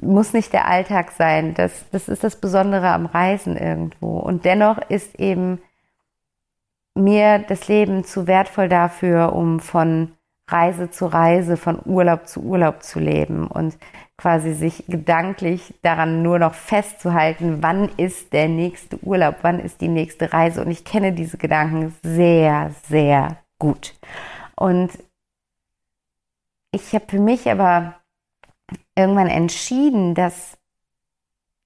muss 0.00 0.32
nicht 0.32 0.52
der 0.52 0.68
Alltag 0.68 1.10
sein. 1.10 1.54
Das, 1.54 1.84
das 1.90 2.08
ist 2.08 2.22
das 2.22 2.36
Besondere 2.36 2.90
am 2.90 3.06
Reisen 3.06 3.56
irgendwo. 3.56 4.18
Und 4.18 4.44
dennoch 4.44 4.78
ist 4.88 5.18
eben 5.18 5.60
mir 6.94 7.40
das 7.40 7.66
Leben 7.66 8.04
zu 8.04 8.28
wertvoll 8.28 8.68
dafür, 8.68 9.32
um 9.32 9.58
von 9.58 10.12
Reise 10.52 10.90
zu 10.90 11.06
Reise, 11.06 11.56
von 11.56 11.80
Urlaub 11.84 12.26
zu 12.26 12.42
Urlaub 12.42 12.82
zu 12.82 13.00
leben 13.00 13.46
und 13.46 13.76
quasi 14.16 14.52
sich 14.54 14.84
gedanklich 14.86 15.74
daran 15.82 16.22
nur 16.22 16.38
noch 16.38 16.54
festzuhalten, 16.54 17.58
wann 17.60 17.88
ist 17.96 18.32
der 18.32 18.48
nächste 18.48 19.02
Urlaub, 19.02 19.38
wann 19.42 19.58
ist 19.58 19.80
die 19.80 19.88
nächste 19.88 20.32
Reise. 20.32 20.64
Und 20.64 20.70
ich 20.70 20.84
kenne 20.84 21.12
diese 21.12 21.38
Gedanken 21.38 21.94
sehr, 22.02 22.70
sehr 22.88 23.38
gut. 23.58 23.94
Und 24.54 24.90
ich 26.70 26.94
habe 26.94 27.04
für 27.08 27.18
mich 27.18 27.50
aber 27.50 27.96
irgendwann 28.96 29.28
entschieden, 29.28 30.14
dass, 30.14 30.56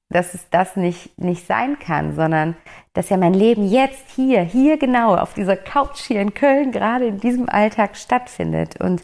dass 0.09 0.35
es 0.35 0.49
das 0.51 0.77
nicht, 0.77 1.19
nicht 1.19 1.47
sein 1.47 1.79
kann, 1.79 2.15
sondern 2.15 2.57
dass 2.93 3.09
ja 3.09 3.17
mein 3.17 3.35
Leben 3.35 3.67
jetzt 3.67 4.11
hier, 4.11 4.43
hier 4.43 4.79
genau, 4.79 5.17
auf 5.17 5.35
dieser 5.35 5.57
Couch 5.57 6.01
hier 6.01 6.21
in 6.21 6.35
Köln, 6.35 6.71
gerade 6.73 7.07
in 7.07 7.19
diesem 7.19 7.49
Alltag 7.49 7.97
stattfindet. 7.97 8.81
Und 8.81 9.03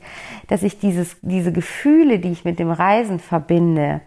dass 0.49 0.63
ich 0.63 0.79
dieses, 0.79 1.17
diese 1.23 1.53
Gefühle, 1.53 2.19
die 2.19 2.31
ich 2.31 2.45
mit 2.45 2.59
dem 2.59 2.71
Reisen 2.71 3.19
verbinde, 3.19 4.01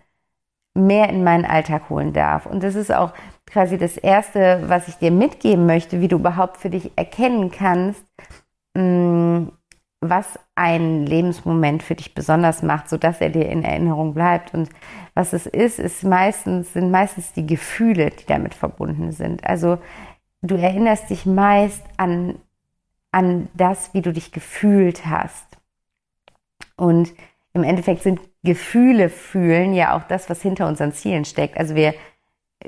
mehr 0.74 1.10
in 1.10 1.24
meinen 1.24 1.46
Alltag 1.46 1.90
holen 1.90 2.14
darf. 2.14 2.46
Und 2.46 2.64
das 2.64 2.76
ist 2.76 2.94
auch 2.94 3.14
quasi 3.46 3.78
das 3.78 3.98
Erste, 3.98 4.64
was 4.68 4.88
ich 4.88 4.96
dir 4.96 5.12
mitgeben 5.12 5.66
möchte, 5.66 6.02
wie 6.02 6.08
du 6.08 6.18
überhaupt 6.18 6.58
für 6.58 6.70
dich 6.70 6.92
erkennen 6.98 7.52
kannst, 7.52 8.04
Mm, 8.76 9.48
was 10.10 10.40
ein 10.56 11.06
Lebensmoment 11.06 11.84
für 11.84 11.96
dich 11.96 12.14
besonders 12.14 12.64
macht, 12.64 12.90
sodass 12.90 13.22
er 13.22 13.30
dir 13.30 13.48
in 13.50 13.64
Erinnerung 13.64 14.14
bleibt. 14.14 14.54
Und 14.54 14.70
was 15.14 15.34
es 15.34 15.46
ist, 15.46 15.80
ist 15.80 16.04
meistens, 16.04 16.74
sind 16.74 16.92
meistens 16.92 17.34
die 17.34 17.46
Gefühle, 17.46 18.12
die 18.12 18.26
damit 18.26 18.54
verbunden 18.54 19.12
sind. 19.12 19.46
Also 19.46 19.78
du 20.42 20.56
erinnerst 20.56 21.10
dich 21.10 21.26
meist 21.26 21.84
an, 21.98 22.36
an 23.12 23.50
das, 23.54 23.94
wie 23.94 24.02
du 24.02 24.14
dich 24.14 24.32
gefühlt 24.32 25.06
hast. 25.06 25.46
Und 26.78 27.14
im 27.54 27.64
Endeffekt 27.64 28.04
sind 28.04 28.20
Gefühle 28.44 29.10
fühlen 29.10 29.74
ja 29.74 29.96
auch 29.96 30.04
das, 30.04 30.30
was 30.30 30.42
hinter 30.42 30.68
unseren 30.68 30.94
Zielen 30.94 31.26
steckt. 31.26 31.58
Also 31.58 31.76
wir 31.76 31.94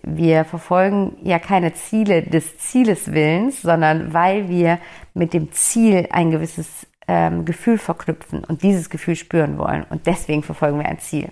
wir 0.03 0.45
verfolgen 0.45 1.17
ja 1.23 1.39
keine 1.39 1.73
Ziele 1.73 2.21
des 2.21 2.57
Zieles 2.57 3.11
Willens, 3.11 3.61
sondern 3.61 4.13
weil 4.13 4.49
wir 4.49 4.79
mit 5.13 5.33
dem 5.33 5.51
Ziel 5.51 6.07
ein 6.11 6.31
gewisses 6.31 6.87
ähm, 7.07 7.45
Gefühl 7.45 7.77
verknüpfen 7.77 8.43
und 8.43 8.63
dieses 8.63 8.89
Gefühl 8.89 9.15
spüren 9.15 9.57
wollen. 9.57 9.85
Und 9.89 10.07
deswegen 10.07 10.43
verfolgen 10.43 10.79
wir 10.79 10.87
ein 10.87 10.99
Ziel. 10.99 11.29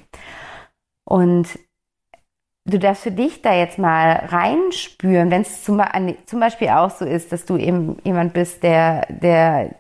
Und 1.04 1.60
du 2.66 2.80
darfst 2.80 3.04
für 3.04 3.12
dich 3.12 3.42
da 3.42 3.54
jetzt 3.54 3.78
mal 3.78 4.14
reinspüren, 4.28 5.32
wenn 5.32 5.42
es 5.42 5.64
zum, 5.64 5.82
zum, 6.26 6.40
Beispiel 6.40 6.70
auch 6.70 6.90
so 6.90 7.06
ist, 7.06 7.32
dass 7.32 7.46
du 7.46 7.58
eben 7.58 7.98
jemand 8.04 8.34
bist, 8.34 8.64
der, 8.64 9.06
der 9.10 9.76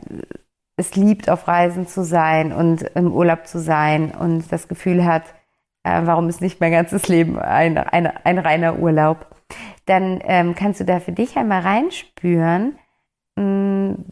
es 0.78 0.96
liebt, 0.96 1.30
auf 1.30 1.48
Reisen 1.48 1.88
zu 1.88 2.04
sein 2.04 2.52
und 2.52 2.84
im 2.96 3.12
Urlaub 3.12 3.48
zu 3.48 3.60
sein 3.60 4.12
und 4.12 4.52
das 4.52 4.68
Gefühl 4.68 5.06
hat, 5.06 5.24
äh, 5.84 6.02
warum 6.04 6.30
ist 6.30 6.42
nicht 6.42 6.60
mein 6.60 6.72
ganzes 6.72 7.08
Leben 7.08 7.40
ein, 7.40 7.78
ein, 7.78 8.08
ein 8.08 8.40
reiner 8.40 8.80
Urlaub, 8.80 9.28
dann 9.86 10.20
ähm, 10.24 10.56
kannst 10.56 10.80
du 10.80 10.84
da 10.84 11.00
für 11.00 11.12
dich 11.12 11.38
einmal 11.38 11.62
reinspüren, 11.62 12.78
mh, 13.36 13.44
hm, 13.44 14.06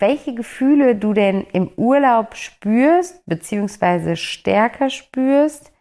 welche 0.00 0.34
Gefühle 0.34 0.96
du 0.96 1.12
denn 1.12 1.46
im 1.52 1.70
Urlaub 1.76 2.34
spürst, 2.34 3.24
beziehungsweise 3.26 4.16
stärker 4.16 4.90
spürst, 4.90 5.72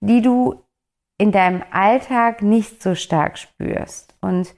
die 0.00 0.22
du 0.22 0.62
in 1.18 1.32
deinem 1.32 1.62
Alltag 1.70 2.42
nicht 2.42 2.82
so 2.82 2.94
stark 2.94 3.38
spürst. 3.38 4.14
Und 4.20 4.54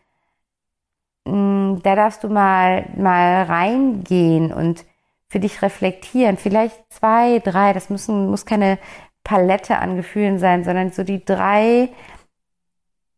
mh, 1.25 1.33
hm, 1.33 1.81
da 1.83 1.95
darfst 1.95 2.25
du 2.25 2.29
mal, 2.29 2.87
mal 2.97 3.43
reingehen 3.45 4.53
und 4.53 4.85
für 5.29 5.41
dich 5.41 5.63
reflektieren. 5.63 6.37
Vielleicht 6.37 6.81
zwei, 6.91 7.39
drei, 7.41 7.73
das 7.73 7.91
müssen, 7.91 8.31
muss 8.31 8.47
keine 8.47 8.79
Palette 9.25 9.79
an 9.79 9.97
Gefühlen 9.97 10.39
sein, 10.39 10.65
sondern 10.65 10.91
so 10.91 11.05
die 11.05 11.25
drei 11.25 11.91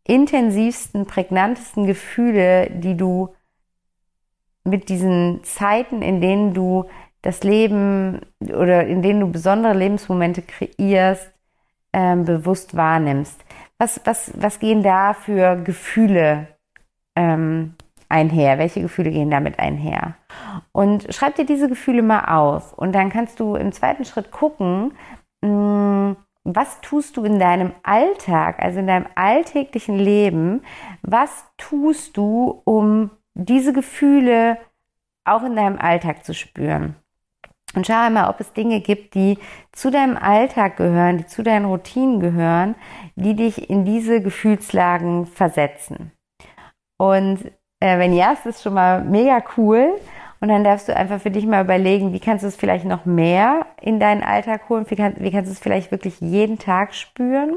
intensivsten, 0.04 1.07
prägnantesten 1.07 1.87
Gefühle, 1.87 2.69
die 2.71 2.97
du 2.97 3.33
mit 4.64 4.88
diesen 4.88 5.43
Zeiten, 5.45 6.02
in 6.02 6.21
denen 6.21 6.55
du 6.55 6.85
das 7.23 7.43
Leben 7.43 8.21
oder 8.40 8.87
in 8.87 9.02
denen 9.02 9.21
du 9.21 9.31
besondere 9.31 9.75
Lebensmomente 9.75 10.43
kreierst, 10.43 11.31
ähm, 11.93 12.25
bewusst 12.25 12.76
wahrnimmst. 12.76 13.45
Was, 13.79 14.00
was, 14.05 14.33
was 14.37 14.59
gehen 14.59 14.83
da 14.83 15.14
für 15.14 15.57
Gefühle 15.57 16.49
ähm, 17.17 17.75
einher? 18.09 18.59
Welche 18.59 18.83
Gefühle 18.83 19.11
gehen 19.11 19.31
damit 19.31 19.59
einher? 19.59 20.14
Und 20.73 21.12
schreib 21.14 21.37
dir 21.37 21.47
diese 21.47 21.69
Gefühle 21.69 22.02
mal 22.02 22.25
auf. 22.26 22.73
Und 22.73 22.95
dann 22.95 23.11
kannst 23.11 23.40
du 23.40 23.55
im 23.57 23.73
zweiten 23.73 24.05
Schritt 24.05 24.31
gucken, 24.31 24.93
Mm, 25.43 26.12
was 26.45 26.81
tust 26.81 27.17
du 27.17 27.25
in 27.25 27.38
deinem 27.38 27.73
Alltag, 27.83 28.61
also 28.61 28.79
in 28.79 28.87
deinem 28.87 29.07
alltäglichen 29.14 29.99
Leben, 29.99 30.62
was 31.02 31.45
tust 31.57 32.17
du, 32.17 32.62
um 32.64 33.11
diese 33.34 33.72
Gefühle 33.72 34.58
auch 35.25 35.42
in 35.42 35.56
deinem 35.56 35.78
Alltag 35.78 36.25
zu 36.25 36.34
spüren? 36.34 36.96
Und 37.75 37.87
schau 37.87 37.94
einmal, 37.94 38.28
ob 38.28 38.40
es 38.40 38.52
Dinge 38.52 38.80
gibt, 38.80 39.14
die 39.14 39.38
zu 39.72 39.90
deinem 39.90 40.16
Alltag 40.16 40.76
gehören, 40.76 41.18
die 41.18 41.26
zu 41.26 41.42
deinen 41.42 41.66
Routinen 41.66 42.18
gehören, 42.18 42.75
die 43.14 43.37
dich 43.37 43.70
in 43.70 43.84
diese 43.84 44.20
Gefühlslagen 44.20 45.26
versetzen. 45.26 46.10
Und 46.96 47.44
äh, 47.78 47.99
wenn 47.99 48.12
ja, 48.12 48.32
ist 48.32 48.44
das 48.44 48.62
schon 48.62 48.75
mal 48.75 49.02
mega 49.02 49.42
cool. 49.56 49.94
Und 50.42 50.49
dann 50.49 50.64
darfst 50.64 50.88
du 50.88 50.97
einfach 50.97 51.20
für 51.20 51.30
dich 51.30 51.44
mal 51.44 51.62
überlegen, 51.62 52.14
wie 52.14 52.18
kannst 52.18 52.44
du 52.44 52.49
es 52.49 52.56
vielleicht 52.56 52.87
noch 52.87 53.04
mehr 53.04 53.66
in 53.80 54.00
deinen 54.00 54.23
Alltag 54.23 54.70
holen? 54.70 54.87
Wie, 54.88 54.97
kann, 54.97 55.16
wie 55.18 55.30
kannst 55.30 55.50
du 55.50 55.52
es 55.52 55.59
vielleicht 55.59 55.90
wirklich 55.90 56.18
jeden 56.20 56.59
Tag 56.59 56.94
spüren? 56.94 57.56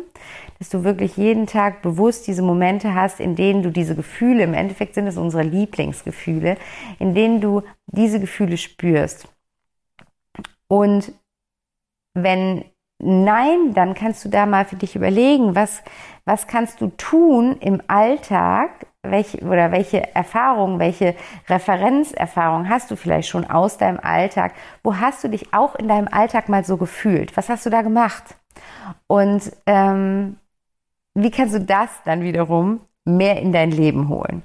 Dass 0.59 0.67
du 0.69 0.83
wirklich 0.83 1.15
jeden 1.15 1.47
Tag 1.47 1.81
bewusst 1.81 2.27
diese 2.27 2.41
Momente 2.41 2.93
hast, 2.93 3.21
in 3.21 3.37
denen 3.37 3.63
du 3.63 3.71
diese 3.71 3.95
Gefühle, 3.95 4.43
im 4.43 4.53
Endeffekt 4.53 4.95
sind 4.95 5.07
es 5.07 5.17
unsere 5.17 5.43
Lieblingsgefühle, 5.43 6.57
in 6.99 7.15
denen 7.15 7.39
du 7.39 7.63
diese 7.87 8.19
Gefühle 8.19 8.57
spürst. 8.57 9.29
Und 10.67 11.13
wenn 12.13 12.65
nein, 12.99 13.73
dann 13.73 13.93
kannst 13.93 14.25
du 14.25 14.29
da 14.29 14.45
mal 14.45 14.65
für 14.65 14.75
dich 14.75 14.95
überlegen, 14.95 15.55
was, 15.55 15.83
was 16.25 16.47
kannst 16.47 16.81
du 16.81 16.87
tun 16.97 17.57
im 17.59 17.81
Alltag, 17.87 18.87
welche, 19.03 19.39
oder 19.45 19.71
welche 19.71 20.15
Erfahrungen, 20.15 20.79
welche 20.79 21.15
Referenzerfahrungen 21.49 22.69
hast 22.69 22.89
du 22.89 22.95
vielleicht 22.95 23.29
schon 23.29 23.45
aus 23.45 23.77
deinem 23.77 23.99
Alltag? 24.01 24.53
Wo 24.81 24.95
hast 24.95 25.23
du 25.23 25.29
dich 25.29 25.53
auch 25.53 25.75
in 25.75 25.87
deinem 25.87 26.07
Alltag 26.09 26.49
mal 26.49 26.63
so 26.63 26.77
gefühlt? 26.77 27.35
Was 27.35 27.49
hast 27.49 27.65
du 27.65 27.69
da 27.69 27.81
gemacht? 27.81 28.35
Und 29.07 29.51
ähm, 29.65 30.37
wie 31.15 31.31
kannst 31.31 31.53
du 31.53 31.59
das 31.59 31.89
dann 32.05 32.21
wiederum 32.21 32.79
mehr 33.05 33.41
in 33.41 33.51
dein 33.51 33.71
Leben 33.71 34.07
holen? 34.07 34.41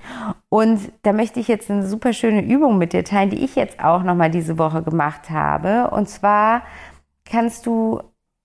Und 0.49 0.93
da 1.03 1.13
möchte 1.13 1.39
ich 1.39 1.49
jetzt 1.49 1.71
eine 1.71 1.87
super 1.87 2.13
schöne 2.13 2.43
Übung 2.43 2.79
mit 2.79 2.93
dir 2.93 3.05
teilen, 3.05 3.31
die 3.31 3.45
ich 3.45 3.55
jetzt 3.55 3.83
auch 3.83 4.03
nochmal 4.03 4.31
diese 4.31 4.59
Woche 4.59 4.83
gemacht 4.83 5.31
habe. 5.31 5.91
Und 5.91 6.09
zwar 6.09 6.63
kannst 7.25 7.67
du 7.67 8.03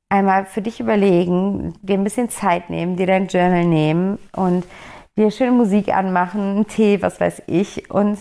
einmal 0.10 0.46
für 0.46 0.62
dich 0.62 0.80
überlegen, 0.80 1.74
dir 1.82 1.98
ein 1.98 2.04
bisschen 2.04 2.30
Zeit 2.30 2.70
nehmen, 2.70 2.98
dir 2.98 3.08
dein 3.08 3.28
Journal 3.28 3.66
nehmen 3.66 4.20
und 4.36 4.64
dir 5.18 5.32
schöne 5.32 5.52
Musik 5.52 5.96
anmachen, 5.96 6.42
einen 6.42 6.68
Tee, 6.68 7.02
was 7.02 7.20
weiß 7.20 7.44
ich, 7.48 7.90
und 7.92 8.18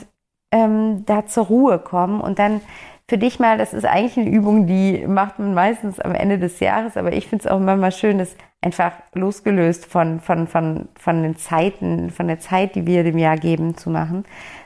ähm, 0.51 1.05
da 1.07 1.27
zur 1.27 1.47
Ruhe 1.47 1.79
kommen 1.79 2.21
und 2.21 2.39
dann 2.39 2.61
für 3.09 3.19
dich 3.19 3.39
mal, 3.39 3.59
das 3.59 3.75
ist 3.75 3.85
eigentlich 3.85 4.17
eine 4.17 4.31
Übung, 4.31 4.67
die 4.67 5.07
macht 5.07 5.39
man 5.39 5.55
meistens 5.55 6.01
am 6.01 6.15
Ende 6.15 6.39
des 6.39 6.61
Jahres, 6.61 6.97
aber 6.97 7.13
ich 7.13 7.29
finde 7.29 7.45
es 7.45 7.51
auch 7.51 7.59
immer 7.59 7.77
mal 7.77 7.93
schön, 7.93 8.19
das 8.19 8.37
einfach 8.63 8.93
losgelöst 9.13 9.87
von, 9.87 10.21
von, 10.21 10.47
von, 10.47 10.89
von 10.99 11.23
den 11.23 11.37
Zeiten, 11.37 12.11
von 12.11 12.29
der 12.29 12.39
Zeit, 12.39 12.75
die 12.75 12.87
wir 12.87 13.03
dem 13.03 13.19
Jahr 13.19 13.37
geben, 13.37 13.77
zu 13.77 13.91
machen, 13.91 14.25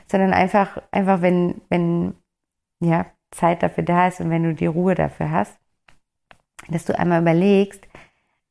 sondern 0.09 0.33
einfach, 0.33 0.81
einfach 0.91 1.21
wenn, 1.21 1.61
wenn, 1.69 2.15
ja, 2.79 3.05
Zeit 3.31 3.63
dafür 3.63 3.83
da 3.83 4.07
ist 4.07 4.21
und 4.21 4.29
wenn 4.29 4.43
du 4.43 4.53
die 4.53 4.67
Ruhe 4.67 4.95
dafür 4.95 5.31
hast, 5.31 5.57
dass 6.69 6.85
du 6.85 6.97
einmal 6.97 7.21
überlegst, 7.21 7.85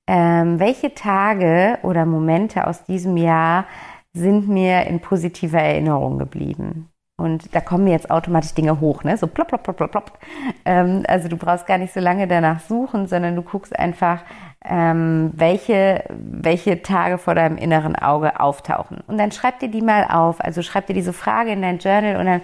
ähm, 0.06 0.58
welche 0.60 0.94
Tage 0.94 1.78
oder 1.82 2.06
Momente 2.06 2.66
aus 2.66 2.84
diesem 2.84 3.16
Jahr 3.16 3.66
sind 4.12 4.48
mir 4.48 4.86
in 4.86 5.00
positiver 5.00 5.60
Erinnerung 5.60 6.18
geblieben. 6.18 6.88
Und 7.18 7.54
da 7.54 7.60
kommen 7.60 7.86
jetzt 7.86 8.10
automatisch 8.10 8.52
Dinge 8.52 8.78
hoch, 8.78 9.02
ne? 9.02 9.16
So 9.16 9.26
plopp, 9.26 9.48
plopp, 9.48 9.62
plopp, 9.62 9.76
plopp, 9.78 9.90
plopp. 9.90 10.18
Ähm, 10.66 11.02
also 11.08 11.28
du 11.28 11.36
brauchst 11.36 11.66
gar 11.66 11.78
nicht 11.78 11.94
so 11.94 12.00
lange 12.00 12.28
danach 12.28 12.60
suchen, 12.60 13.06
sondern 13.06 13.34
du 13.36 13.42
guckst 13.42 13.78
einfach, 13.78 14.22
ähm, 14.68 15.30
welche, 15.34 16.04
welche 16.10 16.82
Tage 16.82 17.16
vor 17.16 17.34
deinem 17.34 17.56
inneren 17.56 17.96
Auge 17.96 18.38
auftauchen. 18.38 18.98
Und 19.06 19.16
dann 19.18 19.32
schreib 19.32 19.60
dir 19.60 19.68
die 19.70 19.80
mal 19.80 20.04
auf. 20.10 20.42
Also 20.42 20.60
schreib 20.60 20.86
dir 20.88 20.94
diese 20.94 21.14
Frage 21.14 21.52
in 21.52 21.62
dein 21.62 21.78
Journal 21.78 22.16
und 22.16 22.26
dann 22.26 22.42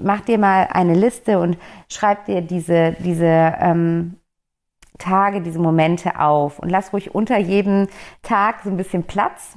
mach 0.00 0.20
dir 0.20 0.38
mal 0.38 0.68
eine 0.70 0.94
Liste 0.94 1.40
und 1.40 1.58
schreib 1.88 2.26
dir 2.26 2.40
diese, 2.40 2.92
diese 3.00 3.54
ähm, 3.60 4.16
Tage, 4.98 5.40
diese 5.40 5.58
Momente 5.58 6.20
auf 6.20 6.58
und 6.58 6.68
lass 6.68 6.92
ruhig 6.92 7.14
unter 7.14 7.38
jedem 7.38 7.88
Tag 8.22 8.60
so 8.62 8.70
ein 8.70 8.76
bisschen 8.76 9.04
Platz. 9.04 9.56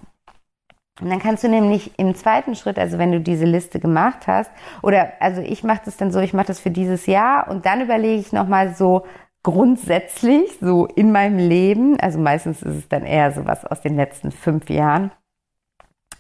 Und 1.00 1.10
dann 1.12 1.20
kannst 1.20 1.44
du 1.44 1.50
nämlich 1.50 1.98
im 2.00 2.16
zweiten 2.16 2.56
Schritt, 2.56 2.80
also 2.80 2.98
wenn 2.98 3.12
du 3.12 3.22
diese 3.22 3.46
Liste 3.46 3.80
gemacht 3.80 4.26
hast, 4.26 4.52
oder 4.82 5.14
also 5.20 5.42
ich 5.42 5.64
mache 5.64 5.82
das 5.86 5.98
dann 5.98 6.12
so, 6.12 6.20
ich 6.20 6.34
mache 6.34 6.48
das 6.48 6.60
für 6.60 6.72
dieses 6.72 7.06
Jahr 7.06 7.50
und 7.50 7.66
dann 7.68 7.82
überlege 7.82 8.20
ich 8.20 8.34
nochmal 8.34 8.74
so 8.74 9.06
grundsätzlich, 9.44 10.58
so 10.60 10.88
in 10.88 11.12
meinem 11.12 11.38
Leben, 11.38 12.00
also 12.00 12.18
meistens 12.20 12.64
ist 12.64 12.76
es 12.76 12.90
dann 12.90 13.06
eher 13.06 13.32
so 13.32 13.46
was 13.46 13.64
aus 13.64 13.82
den 13.82 13.96
letzten 13.96 14.32
fünf 14.32 14.70
Jahren, 14.70 15.12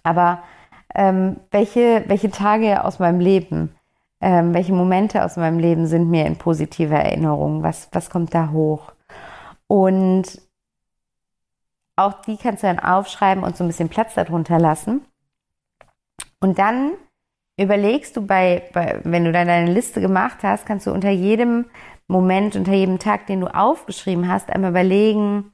aber 0.03 0.43
ähm, 0.93 1.37
welche, 1.51 2.03
welche 2.07 2.29
Tage 2.29 2.83
aus 2.83 2.99
meinem 2.99 3.19
Leben, 3.19 3.75
ähm, 4.21 4.53
welche 4.53 4.73
Momente 4.73 5.25
aus 5.25 5.37
meinem 5.37 5.59
Leben 5.59 5.87
sind 5.87 6.09
mir 6.09 6.25
in 6.27 6.37
positiver 6.37 6.97
Erinnerung, 6.97 7.63
was, 7.63 7.89
was 7.91 8.11
kommt 8.11 8.33
da 8.33 8.51
hoch? 8.51 8.93
Und 9.67 10.41
auch 11.95 12.21
die 12.21 12.37
kannst 12.37 12.63
du 12.63 12.67
dann 12.67 12.79
aufschreiben 12.79 13.43
und 13.43 13.57
so 13.57 13.63
ein 13.63 13.67
bisschen 13.67 13.89
Platz 13.89 14.13
darunter 14.13 14.59
lassen. 14.59 15.05
Und 16.39 16.59
dann 16.59 16.93
überlegst 17.59 18.15
du 18.15 18.25
bei, 18.25 18.69
bei, 18.73 18.99
wenn 19.03 19.25
du 19.25 19.31
dann 19.31 19.47
deine 19.47 19.71
Liste 19.71 19.99
gemacht 19.99 20.39
hast, 20.43 20.65
kannst 20.65 20.85
du 20.85 20.91
unter 20.91 21.09
jedem 21.09 21.65
Moment, 22.07 22.55
unter 22.55 22.73
jedem 22.73 22.99
Tag, 22.99 23.25
den 23.25 23.41
du 23.41 23.47
aufgeschrieben 23.47 24.31
hast, 24.31 24.49
einmal 24.49 24.71
überlegen, 24.71 25.51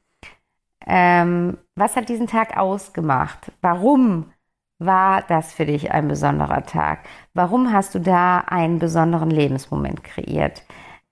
ähm, 0.85 1.57
was 1.75 1.95
hat 1.95 2.09
diesen 2.09 2.27
Tag 2.27 2.57
ausgemacht? 2.57 3.51
Warum 3.61 4.31
war 4.79 5.21
das 5.21 5.53
für 5.53 5.65
dich 5.65 5.91
ein 5.91 6.09
besonderer 6.09 6.65
Tag? 6.65 6.99
Warum 7.33 7.71
hast 7.71 7.95
du 7.95 7.99
da 7.99 8.39
einen 8.39 8.79
besonderen 8.79 9.29
Lebensmoment 9.29 10.03
kreiert? 10.03 10.63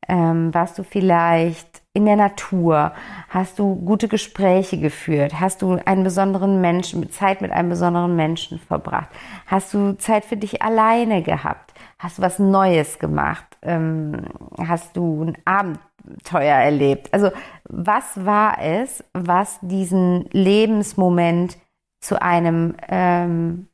Ähm, 0.07 0.53
warst 0.53 0.77
du 0.77 0.83
vielleicht 0.83 1.80
in 1.93 2.05
der 2.05 2.15
Natur? 2.15 2.93
Hast 3.29 3.59
du 3.59 3.75
gute 3.75 4.07
Gespräche 4.07 4.79
geführt? 4.79 5.39
Hast 5.39 5.61
du 5.61 5.77
einen 5.85 6.03
besonderen 6.03 6.61
Menschen, 6.61 7.09
Zeit 7.11 7.41
mit 7.41 7.51
einem 7.51 7.69
besonderen 7.69 8.15
Menschen 8.15 8.59
verbracht? 8.59 9.09
Hast 9.45 9.73
du 9.73 9.93
Zeit 9.97 10.25
für 10.25 10.37
dich 10.37 10.61
alleine 10.61 11.21
gehabt? 11.21 11.73
Hast 11.99 12.17
du 12.17 12.21
was 12.21 12.39
Neues 12.39 12.99
gemacht? 12.99 13.45
Ähm, 13.61 14.25
hast 14.57 14.95
du 14.95 15.23
ein 15.25 15.37
Abenteuer 15.45 16.55
erlebt? 16.55 17.13
Also, 17.13 17.31
was 17.65 18.25
war 18.25 18.59
es, 18.61 19.03
was 19.13 19.59
diesen 19.61 20.29
Lebensmoment 20.31 21.57
zu 21.99 22.21
einem, 22.21 22.75
ähm, 22.87 23.67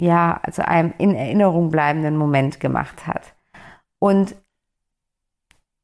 ja, 0.00 0.40
zu 0.50 0.66
einem 0.66 0.94
in 0.98 1.14
Erinnerung 1.14 1.70
bleibenden 1.70 2.16
Moment 2.16 2.60
gemacht 2.60 3.06
hat? 3.06 3.34
Und 3.98 4.36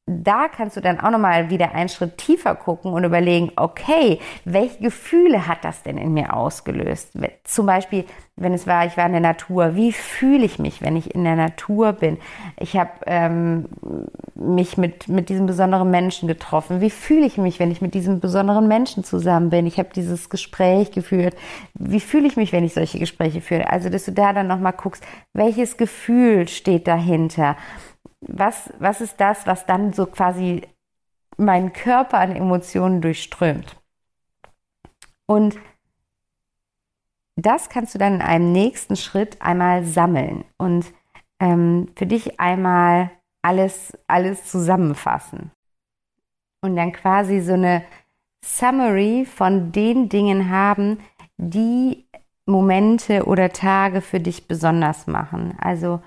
da 0.07 0.49
kannst 0.49 0.77
du 0.77 0.81
dann 0.81 0.99
auch 0.99 1.11
nochmal 1.11 1.49
wieder 1.49 1.75
einen 1.75 1.88
Schritt 1.88 2.19
tiefer 2.19 2.57
gucken 2.57 2.93
und 2.93 3.05
überlegen, 3.05 3.53
okay, 3.55 4.19
welche 4.45 4.83
Gefühle 4.83 5.47
hat 5.47 5.65
das 5.65 5.85
denn 5.85 5.97
in 5.97 6.12
mir 6.12 6.35
ausgelöst? 6.35 7.12
Zum 7.45 7.67
Beispiel, 7.67 8.05
wenn 8.35 8.53
es 8.53 8.67
war, 8.67 8.85
ich 8.85 8.97
war 8.97 9.07
in 9.07 9.12
der 9.12 9.21
Natur, 9.21 9.77
wie 9.77 9.93
fühle 9.93 10.45
ich 10.45 10.59
mich, 10.59 10.83
wenn 10.83 10.97
ich 10.97 11.15
in 11.15 11.23
der 11.23 11.37
Natur 11.37 11.93
bin? 11.93 12.19
Ich 12.59 12.77
habe 12.77 12.91
ähm, 13.07 13.69
mich 14.35 14.77
mit, 14.77 15.07
mit 15.09 15.29
diesem 15.29 15.47
besonderen 15.47 15.91
Menschen 15.91 16.27
getroffen. 16.27 16.81
Wie 16.81 16.91
fühle 16.91 17.25
ich 17.25 17.38
mich, 17.38 17.61
wenn 17.61 17.71
ich 17.71 17.81
mit 17.81 17.95
diesem 17.95 18.19
besonderen 18.19 18.67
Menschen 18.67 19.05
zusammen 19.05 19.51
bin? 19.51 19.67
Ich 19.67 19.79
habe 19.79 19.91
dieses 19.95 20.31
Gespräch 20.31 20.91
geführt. 20.91 21.37
Wie 21.75 22.01
fühle 22.01 22.27
ich 22.27 22.37
mich, 22.37 22.53
wenn 22.53 22.65
ich 22.65 22.75
solche 22.75 22.99
Gespräche 22.99 23.41
führe? 23.41 23.71
Also, 23.71 23.88
dass 23.88 24.05
du 24.05 24.12
da 24.12 24.33
dann 24.33 24.49
nochmal 24.49 24.73
guckst, 24.73 25.05
welches 25.33 25.77
Gefühl 25.77 26.49
steht 26.49 26.88
dahinter? 26.88 27.57
Was, 28.22 28.72
was 28.78 29.00
ist 29.00 29.20
das, 29.20 29.46
was 29.46 29.66
dann 29.66 29.92
so 29.92 30.06
quasi 30.06 30.62
meinen 31.37 31.72
Körper 31.72 32.18
an 32.18 32.35
Emotionen 32.35 33.00
durchströmt? 33.00 33.76
Und 35.26 35.58
das 37.37 37.68
kannst 37.68 37.94
du 37.94 37.98
dann 37.98 38.14
in 38.16 38.22
einem 38.22 38.52
nächsten 38.52 38.96
Schritt 38.96 39.40
einmal 39.40 39.85
sammeln 39.85 40.44
und 40.58 40.92
ähm, 41.40 41.88
für 41.96 42.06
dich 42.06 42.38
einmal 42.38 43.11
alles, 43.42 43.96
alles 44.06 44.46
zusammenfassen. 44.46 45.50
Und 46.61 46.76
dann 46.76 46.92
quasi 46.92 47.40
so 47.40 47.54
eine 47.54 47.82
Summary 48.44 49.24
von 49.24 49.72
den 49.72 50.08
Dingen 50.08 50.50
haben, 50.50 50.98
die 51.38 52.06
Momente 52.46 53.24
oder 53.26 53.50
Tage 53.50 54.00
für 54.00 54.20
dich 54.20 54.46
besonders 54.46 55.06
machen. 55.06 55.56
Also 55.58 56.00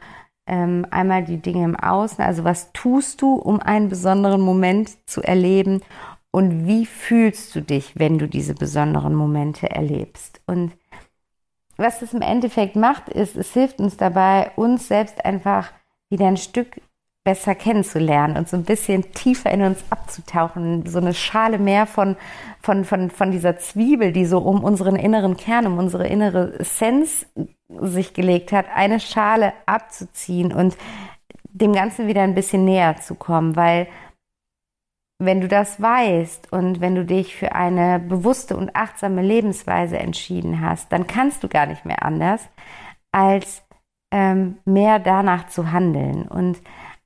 ähm, 0.48 0.86
einmal 0.92 1.24
die 1.24 1.42
Dinge 1.42 1.66
im 1.66 1.76
Außen, 1.76 2.24
also 2.24 2.44
was 2.44 2.72
tust 2.74 3.22
du, 3.22 3.34
um 3.34 3.60
einen 3.60 3.90
besonderen 3.90 4.42
Moment 4.42 5.10
zu 5.10 5.22
erleben 5.22 5.82
und 6.32 6.68
wie 6.68 6.86
fühlst 6.86 7.56
du 7.56 7.62
dich, 7.62 7.94
wenn 7.96 8.20
du 8.20 8.28
diese 8.28 8.54
besonderen 8.54 9.16
Momente 9.16 9.70
erlebst. 9.70 10.42
Und 10.46 10.74
was 11.78 12.00
das 12.00 12.14
im 12.14 12.22
Endeffekt 12.22 12.76
macht, 12.76 13.10
ist, 13.10 13.36
es 13.36 13.54
hilft 13.54 13.80
uns 13.80 13.98
dabei, 13.98 14.52
uns 14.56 14.88
selbst 14.88 15.26
einfach 15.26 15.72
wieder 16.10 16.28
ein 16.28 16.38
Stück 16.38 16.80
besser 17.26 17.56
kennenzulernen 17.56 18.38
und 18.38 18.48
so 18.48 18.56
ein 18.56 18.64
bisschen 18.64 19.12
tiefer 19.14 19.52
in 19.52 19.64
uns 19.64 19.84
abzutauchen, 19.90 20.86
so 20.86 21.00
eine 21.00 21.16
Schale 21.16 21.58
mehr 21.58 21.88
von, 21.88 22.16
von, 22.62 22.86
von, 22.86 23.10
von 23.10 23.32
dieser 23.32 23.58
Zwiebel, 23.58 24.14
die 24.14 24.26
so 24.26 24.38
um 24.38 24.64
unseren 24.64 24.96
inneren 24.96 25.36
Kern, 25.36 25.66
um 25.66 25.80
unsere 25.80 26.08
innere 26.08 26.60
Essenz 26.60 27.26
sich 27.82 28.14
gelegt 28.14 28.52
hat, 28.52 28.68
eine 28.74 29.00
Schale 29.00 29.54
abzuziehen 29.66 30.54
und 30.54 30.78
dem 31.46 31.74
Ganzen 31.74 32.08
wieder 32.08 32.22
ein 32.22 32.36
bisschen 32.36 32.64
näher 32.64 32.98
zu 32.98 33.16
kommen, 33.16 33.56
weil 33.56 33.88
wenn 35.18 35.42
du 35.42 35.48
das 35.48 35.82
weißt 35.82 36.52
und 36.52 36.80
wenn 36.80 36.94
du 36.94 37.06
dich 37.06 37.36
für 37.36 37.54
eine 37.54 38.00
bewusste 38.00 38.56
und 38.56 38.76
achtsame 38.76 39.24
Lebensweise 39.24 39.98
entschieden 39.98 40.62
hast, 40.62 40.92
dann 40.92 41.08
kannst 41.08 41.44
du 41.44 41.48
gar 41.48 41.66
nicht 41.66 41.86
mehr 41.86 42.04
anders, 42.04 42.48
als 43.12 43.64
ähm, 44.12 44.58
mehr 44.66 45.00
danach 45.00 45.48
zu 45.48 45.72
handeln. 45.72 46.28
Und 46.28 46.60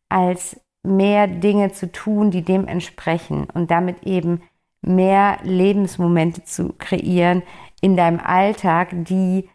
als 0.09 0.59
mehr 0.83 1.27
Dinge 1.27 1.71
zu 1.71 1.91
tun, 1.91 2.31
die 2.31 2.41
dem 2.41 2.67
entsprechen 2.67 3.47
und 3.53 3.71
damit 3.71 4.03
eben 4.03 4.41
mehr 4.81 5.39
Lebensmomente 5.43 6.43
zu 6.43 6.73
kreieren 6.73 7.43
in 7.81 7.95
deinem 7.95 8.19
Alltag, 8.19 8.89
die, 8.91 9.49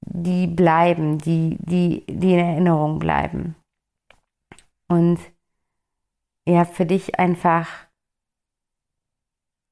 die 0.00 0.46
bleiben, 0.46 1.18
die, 1.18 1.56
die, 1.60 2.04
die 2.08 2.32
in 2.32 2.38
Erinnerung 2.38 2.98
bleiben. 2.98 3.54
Und 4.88 5.18
ja, 6.46 6.64
für 6.64 6.86
dich 6.86 7.18
einfach, 7.18 7.68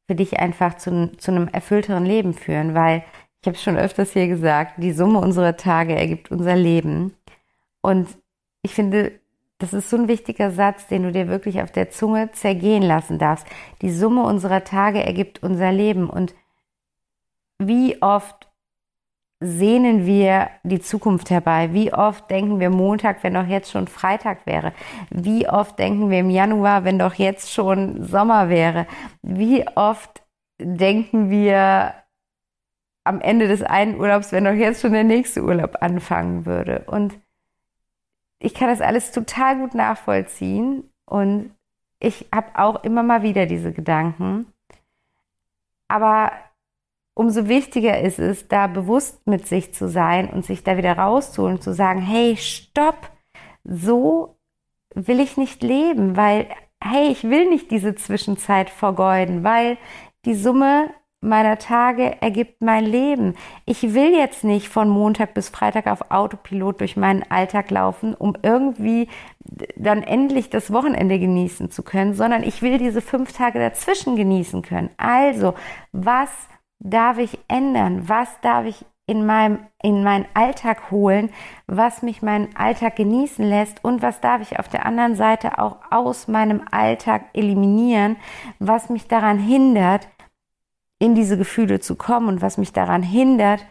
für 0.06 0.14
dich 0.14 0.38
einfach 0.40 0.76
zu, 0.76 1.12
zu 1.16 1.30
einem 1.30 1.48
erfüllteren 1.48 2.04
Leben 2.04 2.34
führen, 2.34 2.74
weil 2.74 3.04
ich 3.40 3.46
habe 3.46 3.56
es 3.56 3.62
schon 3.62 3.76
öfters 3.76 4.12
hier 4.12 4.26
gesagt, 4.26 4.82
die 4.82 4.92
Summe 4.92 5.20
unserer 5.20 5.56
Tage 5.56 5.94
ergibt 5.94 6.30
unser 6.30 6.56
Leben. 6.56 7.14
Und 7.80 8.08
ich 8.62 8.74
finde, 8.74 9.20
das 9.64 9.72
ist 9.72 9.88
so 9.88 9.96
ein 9.96 10.08
wichtiger 10.08 10.50
Satz, 10.50 10.88
den 10.88 11.04
du 11.04 11.10
dir 11.10 11.26
wirklich 11.26 11.62
auf 11.62 11.72
der 11.72 11.88
Zunge 11.88 12.30
zergehen 12.32 12.82
lassen 12.82 13.18
darfst. 13.18 13.46
Die 13.80 13.90
Summe 13.90 14.22
unserer 14.24 14.62
Tage 14.62 15.02
ergibt 15.02 15.42
unser 15.42 15.72
Leben. 15.72 16.10
Und 16.10 16.34
wie 17.58 18.02
oft 18.02 18.46
sehnen 19.40 20.04
wir 20.04 20.50
die 20.64 20.80
Zukunft 20.80 21.30
herbei? 21.30 21.72
Wie 21.72 21.94
oft 21.94 22.30
denken 22.30 22.60
wir 22.60 22.68
Montag, 22.68 23.24
wenn 23.24 23.32
doch 23.32 23.46
jetzt 23.46 23.70
schon 23.70 23.88
Freitag 23.88 24.44
wäre? 24.44 24.74
Wie 25.08 25.48
oft 25.48 25.78
denken 25.78 26.10
wir 26.10 26.18
im 26.18 26.28
Januar, 26.28 26.84
wenn 26.84 26.98
doch 26.98 27.14
jetzt 27.14 27.50
schon 27.50 28.04
Sommer 28.04 28.50
wäre? 28.50 28.86
Wie 29.22 29.66
oft 29.66 30.22
denken 30.60 31.30
wir 31.30 31.94
am 33.04 33.22
Ende 33.22 33.48
des 33.48 33.62
einen 33.62 33.98
Urlaubs, 33.98 34.30
wenn 34.30 34.44
doch 34.44 34.52
jetzt 34.52 34.82
schon 34.82 34.92
der 34.92 35.04
nächste 35.04 35.42
Urlaub 35.42 35.78
anfangen 35.80 36.44
würde? 36.44 36.84
Und 36.86 37.18
ich 38.44 38.54
kann 38.54 38.68
das 38.68 38.80
alles 38.80 39.10
total 39.10 39.58
gut 39.58 39.74
nachvollziehen 39.74 40.90
und 41.06 41.54
ich 41.98 42.26
habe 42.34 42.58
auch 42.58 42.84
immer 42.84 43.02
mal 43.02 43.22
wieder 43.22 43.46
diese 43.46 43.72
Gedanken. 43.72 44.46
Aber 45.88 46.32
umso 47.14 47.48
wichtiger 47.48 48.00
ist 48.00 48.18
es, 48.18 48.48
da 48.48 48.66
bewusst 48.66 49.26
mit 49.26 49.46
sich 49.46 49.72
zu 49.72 49.88
sein 49.88 50.28
und 50.28 50.44
sich 50.44 50.62
da 50.62 50.76
wieder 50.76 50.98
rauszuholen, 50.98 51.60
zu 51.60 51.72
sagen, 51.72 52.00
hey, 52.00 52.36
stopp, 52.36 53.10
so 53.64 54.36
will 54.94 55.20
ich 55.20 55.36
nicht 55.38 55.62
leben, 55.62 56.16
weil, 56.16 56.48
hey, 56.82 57.08
ich 57.08 57.24
will 57.24 57.48
nicht 57.48 57.70
diese 57.70 57.94
Zwischenzeit 57.94 58.68
vergeuden, 58.68 59.42
weil 59.42 59.78
die 60.26 60.34
Summe 60.34 60.90
meiner 61.24 61.58
Tage 61.58 62.20
ergibt 62.22 62.62
mein 62.62 62.84
Leben. 62.84 63.34
Ich 63.64 63.94
will 63.94 64.14
jetzt 64.14 64.44
nicht 64.44 64.68
von 64.68 64.88
Montag 64.88 65.34
bis 65.34 65.48
Freitag 65.48 65.86
auf 65.86 66.10
Autopilot 66.10 66.80
durch 66.80 66.96
meinen 66.96 67.24
Alltag 67.30 67.70
laufen, 67.70 68.14
um 68.14 68.34
irgendwie 68.42 69.08
dann 69.76 70.02
endlich 70.02 70.50
das 70.50 70.72
Wochenende 70.72 71.18
genießen 71.18 71.70
zu 71.70 71.82
können, 71.82 72.14
sondern 72.14 72.42
ich 72.42 72.62
will 72.62 72.78
diese 72.78 73.00
fünf 73.00 73.32
Tage 73.32 73.58
dazwischen 73.58 74.16
genießen 74.16 74.62
können. 74.62 74.90
Also, 74.96 75.54
was 75.92 76.30
darf 76.78 77.18
ich 77.18 77.38
ändern? 77.48 78.08
Was 78.08 78.28
darf 78.40 78.66
ich 78.66 78.84
in 79.06 79.26
meinem, 79.26 79.58
in 79.82 80.02
meinen 80.02 80.24
Alltag 80.32 80.90
holen, 80.90 81.30
was 81.66 82.02
mich 82.02 82.22
meinen 82.22 82.56
Alltag 82.56 82.96
genießen 82.96 83.44
lässt 83.44 83.84
und 83.84 84.00
was 84.00 84.20
darf 84.20 84.40
ich 84.40 84.58
auf 84.58 84.68
der 84.68 84.86
anderen 84.86 85.14
Seite 85.14 85.58
auch 85.58 85.76
aus 85.90 86.26
meinem 86.26 86.62
Alltag 86.70 87.26
eliminieren, 87.34 88.16
was 88.58 88.88
mich 88.88 89.06
daran 89.06 89.38
hindert, 89.38 90.08
in 91.04 91.14
diese 91.14 91.36
Gefühle 91.36 91.80
zu 91.80 91.96
kommen 91.96 92.28
und 92.28 92.40
was 92.40 92.56
mich 92.56 92.72
daran 92.72 93.02
hindert, 93.02 93.64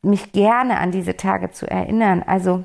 mich 0.00 0.30
gerne 0.30 0.78
an 0.78 0.92
diese 0.92 1.16
Tage 1.16 1.50
zu 1.50 1.68
erinnern. 1.68 2.22
Also 2.24 2.64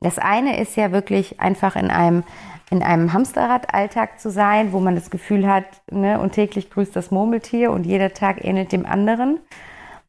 das 0.00 0.20
eine 0.20 0.60
ist 0.60 0.76
ja 0.76 0.92
wirklich 0.92 1.40
einfach 1.40 1.74
in 1.74 1.90
einem 1.90 2.22
in 2.70 2.82
einem 2.82 3.12
Hamsterrad-Alltag 3.12 4.18
zu 4.18 4.30
sein, 4.30 4.72
wo 4.72 4.80
man 4.80 4.94
das 4.94 5.10
Gefühl 5.10 5.46
hat, 5.46 5.64
ne, 5.90 6.18
und 6.18 6.32
täglich 6.32 6.70
grüßt 6.70 6.96
das 6.96 7.10
Murmeltier 7.10 7.70
und 7.70 7.84
jeder 7.84 8.14
Tag 8.14 8.42
ähnelt 8.42 8.72
dem 8.72 8.86
anderen. 8.86 9.38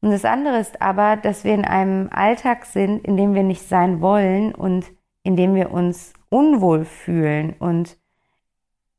Und 0.02 0.12
das 0.12 0.24
andere 0.24 0.60
ist 0.60 0.82
aber, 0.82 1.18
dass 1.18 1.44
wir 1.44 1.54
in 1.54 1.66
einem 1.66 2.10
Alltag 2.12 2.66
sind, 2.66 3.04
in 3.06 3.18
dem 3.18 3.34
wir 3.34 3.44
nicht 3.44 3.68
sein 3.68 4.02
wollen 4.02 4.56
und 4.56 4.86
in 5.24 5.36
dem 5.36 5.54
wir 5.54 5.72
uns 5.72 6.14
unwohl 6.30 6.86
fühlen 6.86 7.54
und 7.60 7.98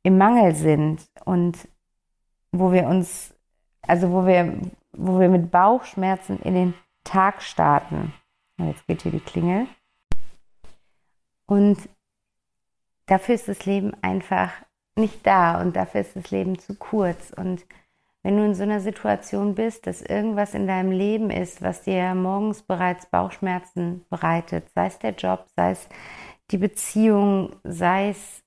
im 0.03 0.17
Mangel 0.17 0.53
sind 0.53 1.01
und 1.25 1.67
wo 2.51 2.71
wir 2.71 2.87
uns 2.87 3.33
also 3.87 4.11
wo 4.11 4.25
wir, 4.25 4.53
wo 4.91 5.19
wir 5.19 5.29
mit 5.29 5.51
Bauchschmerzen 5.51 6.39
in 6.39 6.53
den 6.53 6.73
Tag 7.03 7.41
starten. 7.41 8.13
Jetzt 8.57 8.85
geht 8.87 9.03
hier 9.03 9.11
die 9.11 9.19
Klingel. 9.19 9.67
Und 11.45 11.77
dafür 13.05 13.35
ist 13.35 13.47
das 13.47 13.65
Leben 13.65 13.93
einfach 14.01 14.51
nicht 14.95 15.25
da 15.25 15.61
und 15.61 15.75
dafür 15.75 16.01
ist 16.01 16.15
das 16.15 16.31
Leben 16.31 16.59
zu 16.59 16.75
kurz. 16.75 17.31
Und 17.31 17.65
wenn 18.23 18.35
du 18.37 18.43
in 18.43 18.55
so 18.55 18.63
einer 18.63 18.81
Situation 18.81 19.55
bist, 19.55 19.87
dass 19.87 20.01
irgendwas 20.01 20.53
in 20.53 20.67
deinem 20.67 20.91
Leben 20.91 21.29
ist, 21.29 21.61
was 21.61 21.83
dir 21.83 22.13
morgens 22.13 22.63
bereits 22.63 23.05
Bauchschmerzen 23.05 24.05
bereitet, 24.09 24.69
sei 24.75 24.87
es 24.87 24.99
der 24.99 25.13
Job, 25.13 25.45
sei 25.55 25.71
es 25.71 25.87
die 26.51 26.57
Beziehung, 26.57 27.55
sei 27.63 28.09
es 28.09 28.43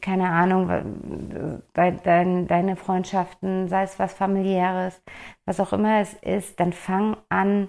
keine 0.00 0.30
Ahnung, 0.30 1.60
dein, 1.74 2.46
deine 2.46 2.76
Freundschaften, 2.76 3.68
sei 3.68 3.82
es 3.82 3.98
was 3.98 4.14
familiäres, 4.14 5.02
was 5.44 5.60
auch 5.60 5.72
immer 5.72 6.00
es 6.00 6.14
ist, 6.14 6.60
dann 6.60 6.72
fang 6.72 7.16
an, 7.28 7.68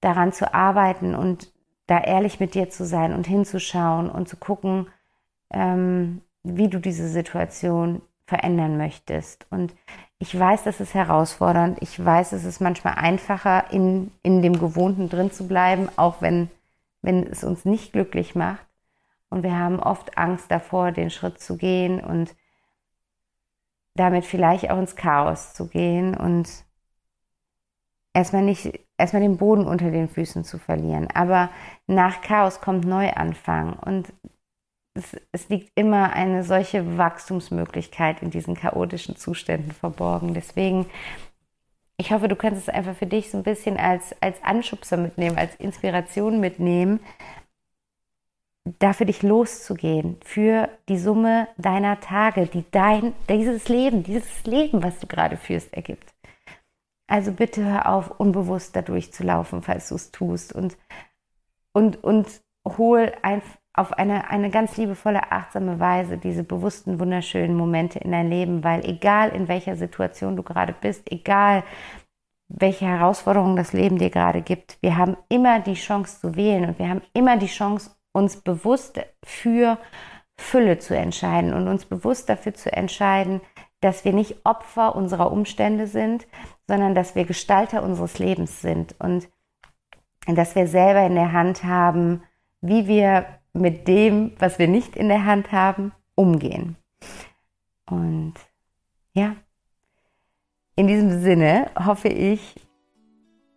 daran 0.00 0.32
zu 0.32 0.52
arbeiten 0.52 1.14
und 1.14 1.52
da 1.86 2.00
ehrlich 2.00 2.40
mit 2.40 2.54
dir 2.54 2.68
zu 2.68 2.84
sein 2.84 3.12
und 3.12 3.26
hinzuschauen 3.26 4.10
und 4.10 4.28
zu 4.28 4.36
gucken, 4.36 4.88
ähm, 5.52 6.22
wie 6.42 6.68
du 6.68 6.80
diese 6.80 7.08
Situation 7.08 8.02
verändern 8.26 8.76
möchtest. 8.76 9.46
Und 9.50 9.72
ich 10.18 10.36
weiß, 10.36 10.64
das 10.64 10.80
ist 10.80 10.94
herausfordernd. 10.94 11.78
Ich 11.80 12.02
weiß, 12.04 12.32
es 12.32 12.44
ist 12.44 12.60
manchmal 12.60 12.94
einfacher, 12.94 13.70
in, 13.70 14.10
in 14.22 14.42
dem 14.42 14.58
Gewohnten 14.58 15.08
drin 15.08 15.30
zu 15.30 15.46
bleiben, 15.46 15.88
auch 15.96 16.20
wenn, 16.22 16.50
wenn 17.02 17.24
es 17.24 17.44
uns 17.44 17.64
nicht 17.64 17.92
glücklich 17.92 18.34
macht. 18.34 18.65
Und 19.28 19.42
wir 19.42 19.58
haben 19.58 19.80
oft 19.80 20.16
Angst 20.16 20.50
davor, 20.50 20.92
den 20.92 21.10
Schritt 21.10 21.40
zu 21.40 21.56
gehen 21.56 22.00
und 22.00 22.34
damit 23.94 24.24
vielleicht 24.24 24.70
auch 24.70 24.78
ins 24.78 24.96
Chaos 24.96 25.54
zu 25.54 25.68
gehen 25.68 26.16
und 26.16 26.48
erstmal 28.14 28.42
nicht, 28.42 28.80
erstmal 28.96 29.22
den 29.22 29.36
Boden 29.36 29.66
unter 29.66 29.90
den 29.90 30.08
Füßen 30.08 30.44
zu 30.44 30.58
verlieren. 30.58 31.08
Aber 31.12 31.50
nach 31.86 32.20
Chaos 32.20 32.60
kommt 32.60 32.84
Neuanfang 32.84 33.74
und 33.74 34.12
es, 34.94 35.16
es 35.32 35.48
liegt 35.48 35.72
immer 35.78 36.12
eine 36.12 36.42
solche 36.42 36.96
Wachstumsmöglichkeit 36.96 38.22
in 38.22 38.30
diesen 38.30 38.54
chaotischen 38.54 39.16
Zuständen 39.16 39.72
verborgen. 39.72 40.34
Deswegen, 40.34 40.86
ich 41.98 42.12
hoffe, 42.12 42.28
du 42.28 42.36
kannst 42.36 42.62
es 42.62 42.68
einfach 42.68 42.96
für 42.96 43.06
dich 43.06 43.30
so 43.30 43.38
ein 43.38 43.44
bisschen 43.44 43.76
als, 43.76 44.14
als 44.22 44.42
Anschubser 44.42 44.96
mitnehmen, 44.96 45.36
als 45.36 45.54
Inspiration 45.56 46.40
mitnehmen, 46.40 47.00
dafür 48.78 49.06
dich 49.06 49.22
loszugehen, 49.22 50.16
für 50.24 50.68
die 50.88 50.98
Summe 50.98 51.48
deiner 51.56 52.00
Tage, 52.00 52.46
die 52.46 52.64
dein, 52.70 53.12
dieses 53.28 53.68
Leben, 53.68 54.02
dieses 54.02 54.44
Leben, 54.44 54.82
was 54.82 54.98
du 54.98 55.06
gerade 55.06 55.36
führst, 55.36 55.72
ergibt. 55.72 56.12
Also 57.08 57.32
bitte 57.32 57.64
hör 57.64 57.88
auf, 57.88 58.18
unbewusst 58.18 58.74
da 58.74 58.82
durchzulaufen, 58.82 59.62
falls 59.62 59.88
du 59.88 59.94
es 59.94 60.10
tust 60.10 60.52
und, 60.52 60.76
und, 61.72 62.02
und 62.02 62.26
hol 62.66 63.12
ein, 63.22 63.42
auf 63.72 63.92
eine, 63.92 64.28
eine 64.30 64.50
ganz 64.50 64.76
liebevolle, 64.76 65.30
achtsame 65.30 65.78
Weise 65.78 66.18
diese 66.18 66.42
bewussten, 66.42 66.98
wunderschönen 66.98 67.56
Momente 67.56 68.00
in 68.00 68.10
dein 68.10 68.28
Leben, 68.28 68.64
weil 68.64 68.84
egal 68.84 69.30
in 69.30 69.46
welcher 69.46 69.76
Situation 69.76 70.34
du 70.34 70.42
gerade 70.42 70.74
bist, 70.80 71.12
egal 71.12 71.62
welche 72.48 72.86
Herausforderungen 72.86 73.56
das 73.56 73.72
Leben 73.72 73.98
dir 73.98 74.10
gerade 74.10 74.42
gibt, 74.42 74.78
wir 74.80 74.96
haben 74.96 75.16
immer 75.28 75.60
die 75.60 75.74
Chance 75.74 76.20
zu 76.20 76.36
wählen 76.36 76.64
und 76.64 76.78
wir 76.78 76.88
haben 76.88 77.02
immer 77.12 77.36
die 77.36 77.46
Chance, 77.46 77.95
uns 78.16 78.38
bewusst 78.38 78.98
für 79.22 79.78
Fülle 80.38 80.78
zu 80.78 80.96
entscheiden 80.96 81.52
und 81.52 81.68
uns 81.68 81.84
bewusst 81.84 82.28
dafür 82.28 82.54
zu 82.54 82.72
entscheiden, 82.72 83.40
dass 83.80 84.04
wir 84.04 84.12
nicht 84.12 84.44
Opfer 84.44 84.96
unserer 84.96 85.30
Umstände 85.30 85.86
sind, 85.86 86.26
sondern 86.66 86.94
dass 86.94 87.14
wir 87.14 87.24
Gestalter 87.24 87.82
unseres 87.82 88.18
Lebens 88.18 88.60
sind 88.60 88.94
und 88.98 89.28
dass 90.26 90.54
wir 90.56 90.66
selber 90.66 91.06
in 91.06 91.14
der 91.14 91.32
Hand 91.32 91.62
haben, 91.62 92.22
wie 92.60 92.88
wir 92.88 93.26
mit 93.52 93.86
dem, 93.86 94.32
was 94.38 94.58
wir 94.58 94.66
nicht 94.66 94.96
in 94.96 95.08
der 95.08 95.24
Hand 95.24 95.52
haben, 95.52 95.92
umgehen. 96.14 96.76
Und 97.88 98.34
ja, 99.12 99.36
in 100.74 100.86
diesem 100.86 101.20
Sinne 101.20 101.70
hoffe 101.78 102.08
ich, 102.08 102.66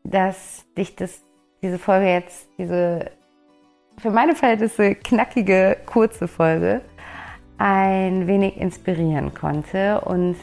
dass 0.03 0.65
dich 0.77 0.95
das, 0.95 1.23
diese 1.61 1.79
Folge 1.79 2.07
jetzt, 2.07 2.49
diese 2.57 3.11
für 3.99 4.11
meine 4.11 4.35
Verhältnisse 4.35 4.95
knackige, 4.95 5.77
kurze 5.85 6.27
Folge 6.27 6.81
ein 7.57 8.27
wenig 8.27 8.57
inspirieren 8.57 9.33
konnte 9.33 10.01
und 10.01 10.37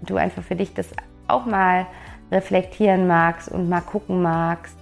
du 0.00 0.16
einfach 0.16 0.42
für 0.42 0.56
dich 0.56 0.72
das 0.72 0.88
auch 1.28 1.44
mal 1.44 1.86
reflektieren 2.30 3.06
magst 3.06 3.50
und 3.50 3.68
mal 3.68 3.82
gucken 3.82 4.22
magst, 4.22 4.76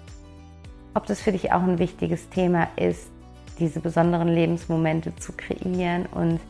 ob 0.95 1.07
das 1.07 1.21
für 1.21 1.33
dich 1.33 1.53
auch 1.53 1.63
ein 1.63 1.79
wichtiges 1.79 2.29
Thema 2.31 2.69
ist, 2.77 3.11
diese 3.59 3.81
besonderen 3.81 4.29
Lebensmomente 4.29 5.15
zu 5.17 5.33
kreieren 5.33 6.07
und 6.07 6.41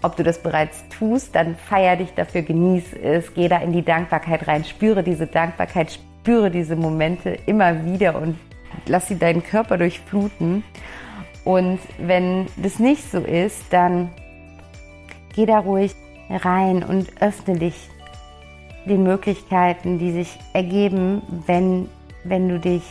ob 0.00 0.16
du 0.16 0.24
das 0.24 0.42
bereits 0.42 0.82
tust, 0.88 1.34
dann 1.34 1.54
feier 1.54 1.96
dich 1.96 2.12
dafür, 2.14 2.42
genieß 2.42 2.94
es, 2.94 3.34
geh 3.34 3.48
da 3.48 3.58
in 3.58 3.72
die 3.72 3.84
Dankbarkeit 3.84 4.48
rein, 4.48 4.64
spüre 4.64 5.02
diese 5.02 5.26
Dankbarkeit, 5.26 5.92
spüre 5.92 6.50
diese 6.50 6.74
Momente 6.74 7.38
immer 7.46 7.84
wieder 7.84 8.20
und 8.20 8.36
lass 8.86 9.08
sie 9.08 9.18
deinen 9.18 9.42
Körper 9.42 9.78
durchfluten. 9.78 10.64
Und 11.44 11.80
wenn 11.98 12.46
das 12.56 12.78
nicht 12.78 13.10
so 13.10 13.18
ist, 13.18 13.72
dann 13.72 14.10
geh 15.34 15.46
da 15.46 15.58
ruhig 15.58 15.94
rein 16.30 16.82
und 16.82 17.20
öffne 17.20 17.58
dich 17.58 17.88
den 18.86 19.02
Möglichkeiten, 19.02 19.98
die 19.98 20.12
sich 20.12 20.38
ergeben, 20.52 21.22
wenn, 21.46 21.88
wenn 22.24 22.48
du 22.48 22.58
dich 22.58 22.82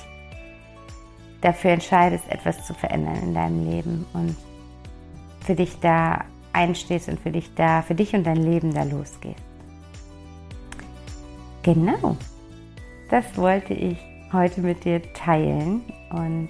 dafür 1.41 1.71
entscheidest, 1.71 2.23
etwas 2.29 2.65
zu 2.65 2.73
verändern 2.73 3.17
in 3.23 3.33
deinem 3.33 3.69
Leben 3.69 4.05
und 4.13 4.35
für 5.41 5.55
dich 5.55 5.79
da 5.79 6.23
einstehst 6.53 7.09
und 7.09 7.19
für 7.19 7.31
dich 7.31 7.53
da, 7.55 7.81
für 7.81 7.95
dich 7.95 8.13
und 8.13 8.25
dein 8.25 8.37
Leben 8.37 8.73
da 8.73 8.83
losgehst. 8.83 9.41
Genau, 11.63 12.15
das 13.09 13.37
wollte 13.37 13.73
ich 13.73 13.97
heute 14.33 14.61
mit 14.61 14.83
dir 14.85 15.01
teilen 15.13 15.81
und 16.09 16.49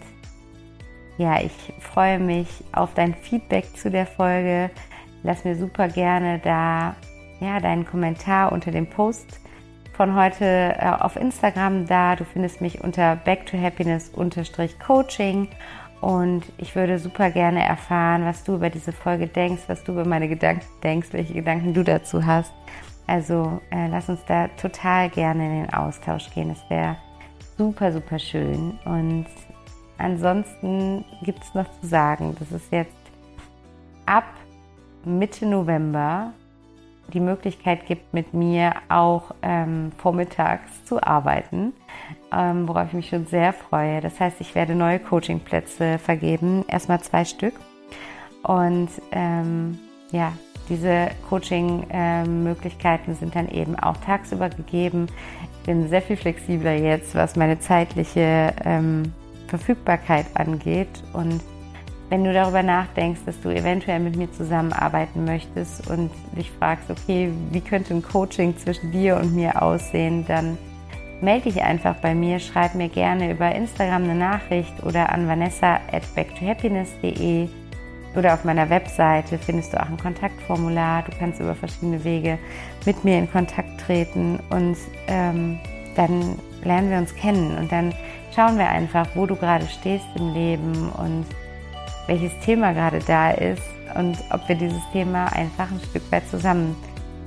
ja, 1.18 1.40
ich 1.42 1.74
freue 1.80 2.20
mich 2.20 2.48
auf 2.72 2.94
dein 2.94 3.14
Feedback 3.14 3.78
zu 3.78 3.92
der 3.92 4.08
Folge. 4.08 4.72
Lass 5.24 5.44
mir 5.44 5.56
super 5.56 5.88
gerne 5.88 6.40
da 6.40 6.96
ja, 7.40 7.60
deinen 7.60 7.86
Kommentar 7.86 8.52
unter 8.52 8.72
dem 8.72 8.88
Post 8.88 9.40
von 9.94 10.16
heute 10.16 10.76
äh, 10.80 10.90
auf 11.00 11.16
Instagram 11.16 11.86
da. 11.86 12.16
Du 12.16 12.26
findest 12.26 12.62
mich 12.62 12.82
unter 12.82 13.16
back 13.18 13.46
to 13.46 13.58
happiness 13.58 14.12
coaching 14.80 15.48
und 16.02 16.44
ich 16.58 16.76
würde 16.76 16.98
super 16.98 17.30
gerne 17.30 17.64
erfahren, 17.64 18.26
was 18.26 18.44
du 18.44 18.56
über 18.56 18.70
diese 18.70 18.92
Folge 18.92 19.28
denkst, 19.28 19.64
was 19.68 19.84
du 19.84 19.92
über 19.92 20.06
meine 20.06 20.28
Gedanken 20.28 20.66
denkst, 20.82 21.10
welche 21.12 21.34
Gedanken 21.34 21.74
du 21.74 21.84
dazu 21.84 22.26
hast. 22.26 22.52
Also 23.06 23.62
äh, 23.72 23.88
lass 23.88 24.10
uns 24.10 24.24
da 24.26 24.48
total 24.50 25.10
gerne 25.10 25.46
in 25.46 25.64
den 25.64 25.74
Austausch 25.74 26.32
gehen. 26.34 26.50
Es 26.50 26.68
wäre 26.70 26.96
super, 27.62 27.92
super 27.92 28.18
schön. 28.18 28.80
Und 28.86 29.28
ansonsten 30.00 31.06
gibt 31.22 31.44
es 31.44 31.54
noch 31.54 31.68
zu 31.80 31.88
sagen, 31.88 32.36
dass 32.40 32.50
es 32.52 32.64
jetzt 32.72 32.96
ab 34.08 34.26
Mitte 35.06 35.46
November 35.46 36.34
die 37.14 37.20
Möglichkeit 37.20 37.86
gibt, 37.86 38.14
mit 38.14 38.34
mir 38.34 38.74
auch 38.90 39.36
ähm, 39.44 39.92
vormittags 39.98 40.86
zu 40.86 41.04
arbeiten, 41.04 41.74
ähm, 42.32 42.68
worauf 42.68 42.88
ich 42.88 42.94
mich 42.94 43.10
schon 43.10 43.28
sehr 43.28 43.54
freue. 43.54 44.02
Das 44.02 44.20
heißt, 44.20 44.42
ich 44.42 44.56
werde 44.56 44.74
neue 44.74 44.98
Coachingplätze 44.98 46.00
vergeben, 46.00 46.66
erstmal 46.68 47.02
zwei 47.02 47.26
Stück. 47.26 47.54
Und 48.44 48.90
ähm, 49.12 49.78
ja, 50.12 50.34
diese 50.70 51.10
Coaching-Möglichkeiten 51.30 53.16
sind 53.16 53.36
dann 53.36 53.50
eben 53.50 53.78
auch 53.78 53.98
tagsüber 53.98 54.50
gegeben. 54.50 55.08
Ich 55.60 55.66
bin 55.66 55.90
sehr 55.90 56.02
viel 56.02 56.18
flexibler 56.18 56.74
jetzt, 56.74 57.16
was 57.16 57.36
meine 57.36 57.60
zeitliche 57.60 58.54
ähm, 58.64 59.14
Verfügbarkeit 59.48 60.26
angeht. 60.34 61.04
Und 61.14 61.42
wenn 62.10 62.24
du 62.24 62.34
darüber 62.34 62.64
nachdenkst, 62.64 63.22
dass 63.26 63.40
du 63.42 63.50
eventuell 63.50 64.00
mit 64.00 64.16
mir 64.16 64.32
zusammenarbeiten 64.32 65.24
möchtest 65.24 65.90
und 65.90 66.12
dich 66.38 66.52
fragst, 66.52 66.90
okay, 66.90 67.32
wie 67.52 67.62
könnte 67.62 67.94
ein 67.94 68.02
Coaching 68.02 68.58
zwischen 68.58 68.92
dir 68.92 69.18
und 69.18 69.34
mir 69.34 69.62
aussehen, 69.62 70.26
dann 70.28 70.58
melde 71.22 71.52
dich 71.52 71.62
einfach 71.62 71.96
bei 71.96 72.16
mir, 72.16 72.40
schreib 72.40 72.76
mir 72.76 72.90
gerne 72.90 73.32
über 73.32 73.54
Instagram 73.54 74.04
eine 74.04 74.16
Nachricht 74.16 74.84
oder 74.84 75.12
an 75.12 75.28
vanessa 75.28 75.80
at 75.92 76.04
backtohappiness.de 76.16 77.48
oder 78.16 78.34
auf 78.34 78.44
meiner 78.44 78.70
Webseite 78.70 79.38
findest 79.38 79.74
du 79.74 79.82
auch 79.82 79.88
ein 79.88 79.98
Kontaktformular. 79.98 81.04
Du 81.04 81.12
kannst 81.18 81.40
über 81.40 81.56
verschiedene 81.56 82.04
Wege 82.04 82.38
mit 82.86 83.04
mir 83.04 83.18
in 83.18 83.32
Kontakt 83.32 83.82
treten 83.82 84.40
und 84.50 84.78
ähm, 85.08 85.60
dann 85.96 86.38
lernen 86.64 86.90
wir 86.90 86.98
uns 86.98 87.16
kennen 87.16 87.58
und 87.58 87.72
dann 87.72 87.94
schauen 88.36 88.58
wir 88.58 88.70
einfach, 88.70 89.08
wo 89.16 89.26
du 89.26 89.36
gerade 89.36 89.66
stehst 89.68 90.06
im 90.16 90.34
Leben 90.34 90.90
und 90.92 91.26
welches 92.08 92.38
Thema 92.40 92.74
gerade 92.74 93.00
da 93.00 93.32
ist 93.32 93.64
und 93.96 94.18
ob 94.32 94.48
wir 94.48 94.56
dieses 94.56 94.82
Thema 94.92 95.26
einfach 95.34 95.70
ein 95.72 95.80
Stück 95.90 96.12
weit 96.12 96.28
zusammen 96.30 96.76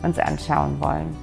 uns 0.03 0.19
anschauen 0.19 0.79
wollen. 0.81 1.17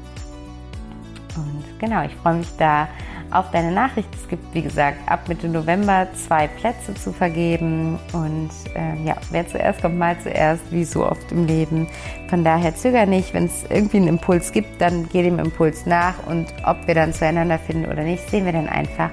Und 1.36 1.80
genau, 1.80 2.04
ich 2.04 2.16
freue 2.16 2.36
mich 2.36 2.50
da 2.58 2.88
auf 3.32 3.50
deine 3.52 3.72
Nachricht. 3.72 4.10
Es 4.14 4.28
gibt, 4.28 4.54
wie 4.54 4.62
gesagt, 4.62 4.98
ab 5.10 5.28
Mitte 5.28 5.48
November 5.48 6.08
zwei 6.14 6.48
Plätze 6.48 6.94
zu 6.94 7.12
vergeben. 7.12 7.98
Und 8.14 8.50
äh, 8.76 9.04
ja, 9.06 9.16
wer 9.32 9.48
zuerst 9.48 9.82
kommt, 9.82 9.98
mal 9.98 10.18
zuerst, 10.20 10.64
wie 10.72 10.84
so 10.84 11.06
oft 11.06 11.32
im 11.32 11.48
Leben. 11.48 11.88
Von 12.30 12.44
daher 12.44 12.76
zöger 12.76 13.06
nicht. 13.06 13.34
Wenn 13.34 13.46
es 13.46 13.64
irgendwie 13.70 13.98
einen 13.98 14.08
Impuls 14.08 14.52
gibt, 14.52 14.82
dann 14.82 15.08
geh 15.10 15.24
dem 15.24 15.40
Impuls 15.40 15.86
nach. 15.86 16.16
Und 16.28 16.48
ob 16.66 16.86
wir 16.88 16.96
dann 16.96 17.14
zueinander 17.14 17.58
finden 17.58 17.86
oder 17.86 18.04
nicht, 18.04 18.30
sehen 18.30 18.46
wir 18.46 18.54
dann 18.54 18.70
einfach, 18.70 19.10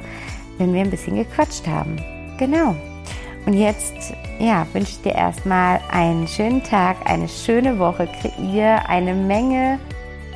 wenn 0.59 0.73
wir 0.73 0.83
ein 0.83 0.91
bisschen 0.91 1.17
gequatscht 1.17 1.67
haben. 1.67 1.97
Genau. 2.39 2.75
Und 3.47 3.55
jetzt 3.55 4.13
ja, 4.39 4.67
wünsche 4.73 4.93
ich 4.93 5.03
dir 5.03 5.15
erstmal 5.15 5.81
einen 5.91 6.29
schönen 6.29 6.63
Tag, 6.63 6.97
eine 7.07 7.29
schöne 7.29 7.79
Woche. 7.79 8.09
Kreier 8.21 8.89
eine 8.89 9.15
Menge 9.15 9.79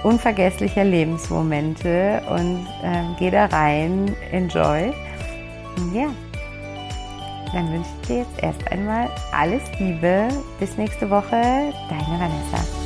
unvergesslicher 0.03 0.85
Lebensmomente 0.85 2.23
und 2.29 2.67
äh, 2.83 3.05
geh 3.19 3.31
da 3.31 3.47
rein, 3.47 4.15
enjoy. 4.31 4.93
Und 5.77 5.95
ja, 5.95 6.09
dann 7.53 7.73
wünsche 7.73 7.91
ich 8.01 8.09
dir 8.09 8.17
jetzt 8.19 8.43
erst 8.43 8.71
einmal 8.71 9.09
alles 9.33 9.62
Liebe. 9.79 10.29
Bis 10.59 10.77
nächste 10.77 11.09
Woche, 11.09 11.73
deine 11.88 12.19
Vanessa. 12.19 12.82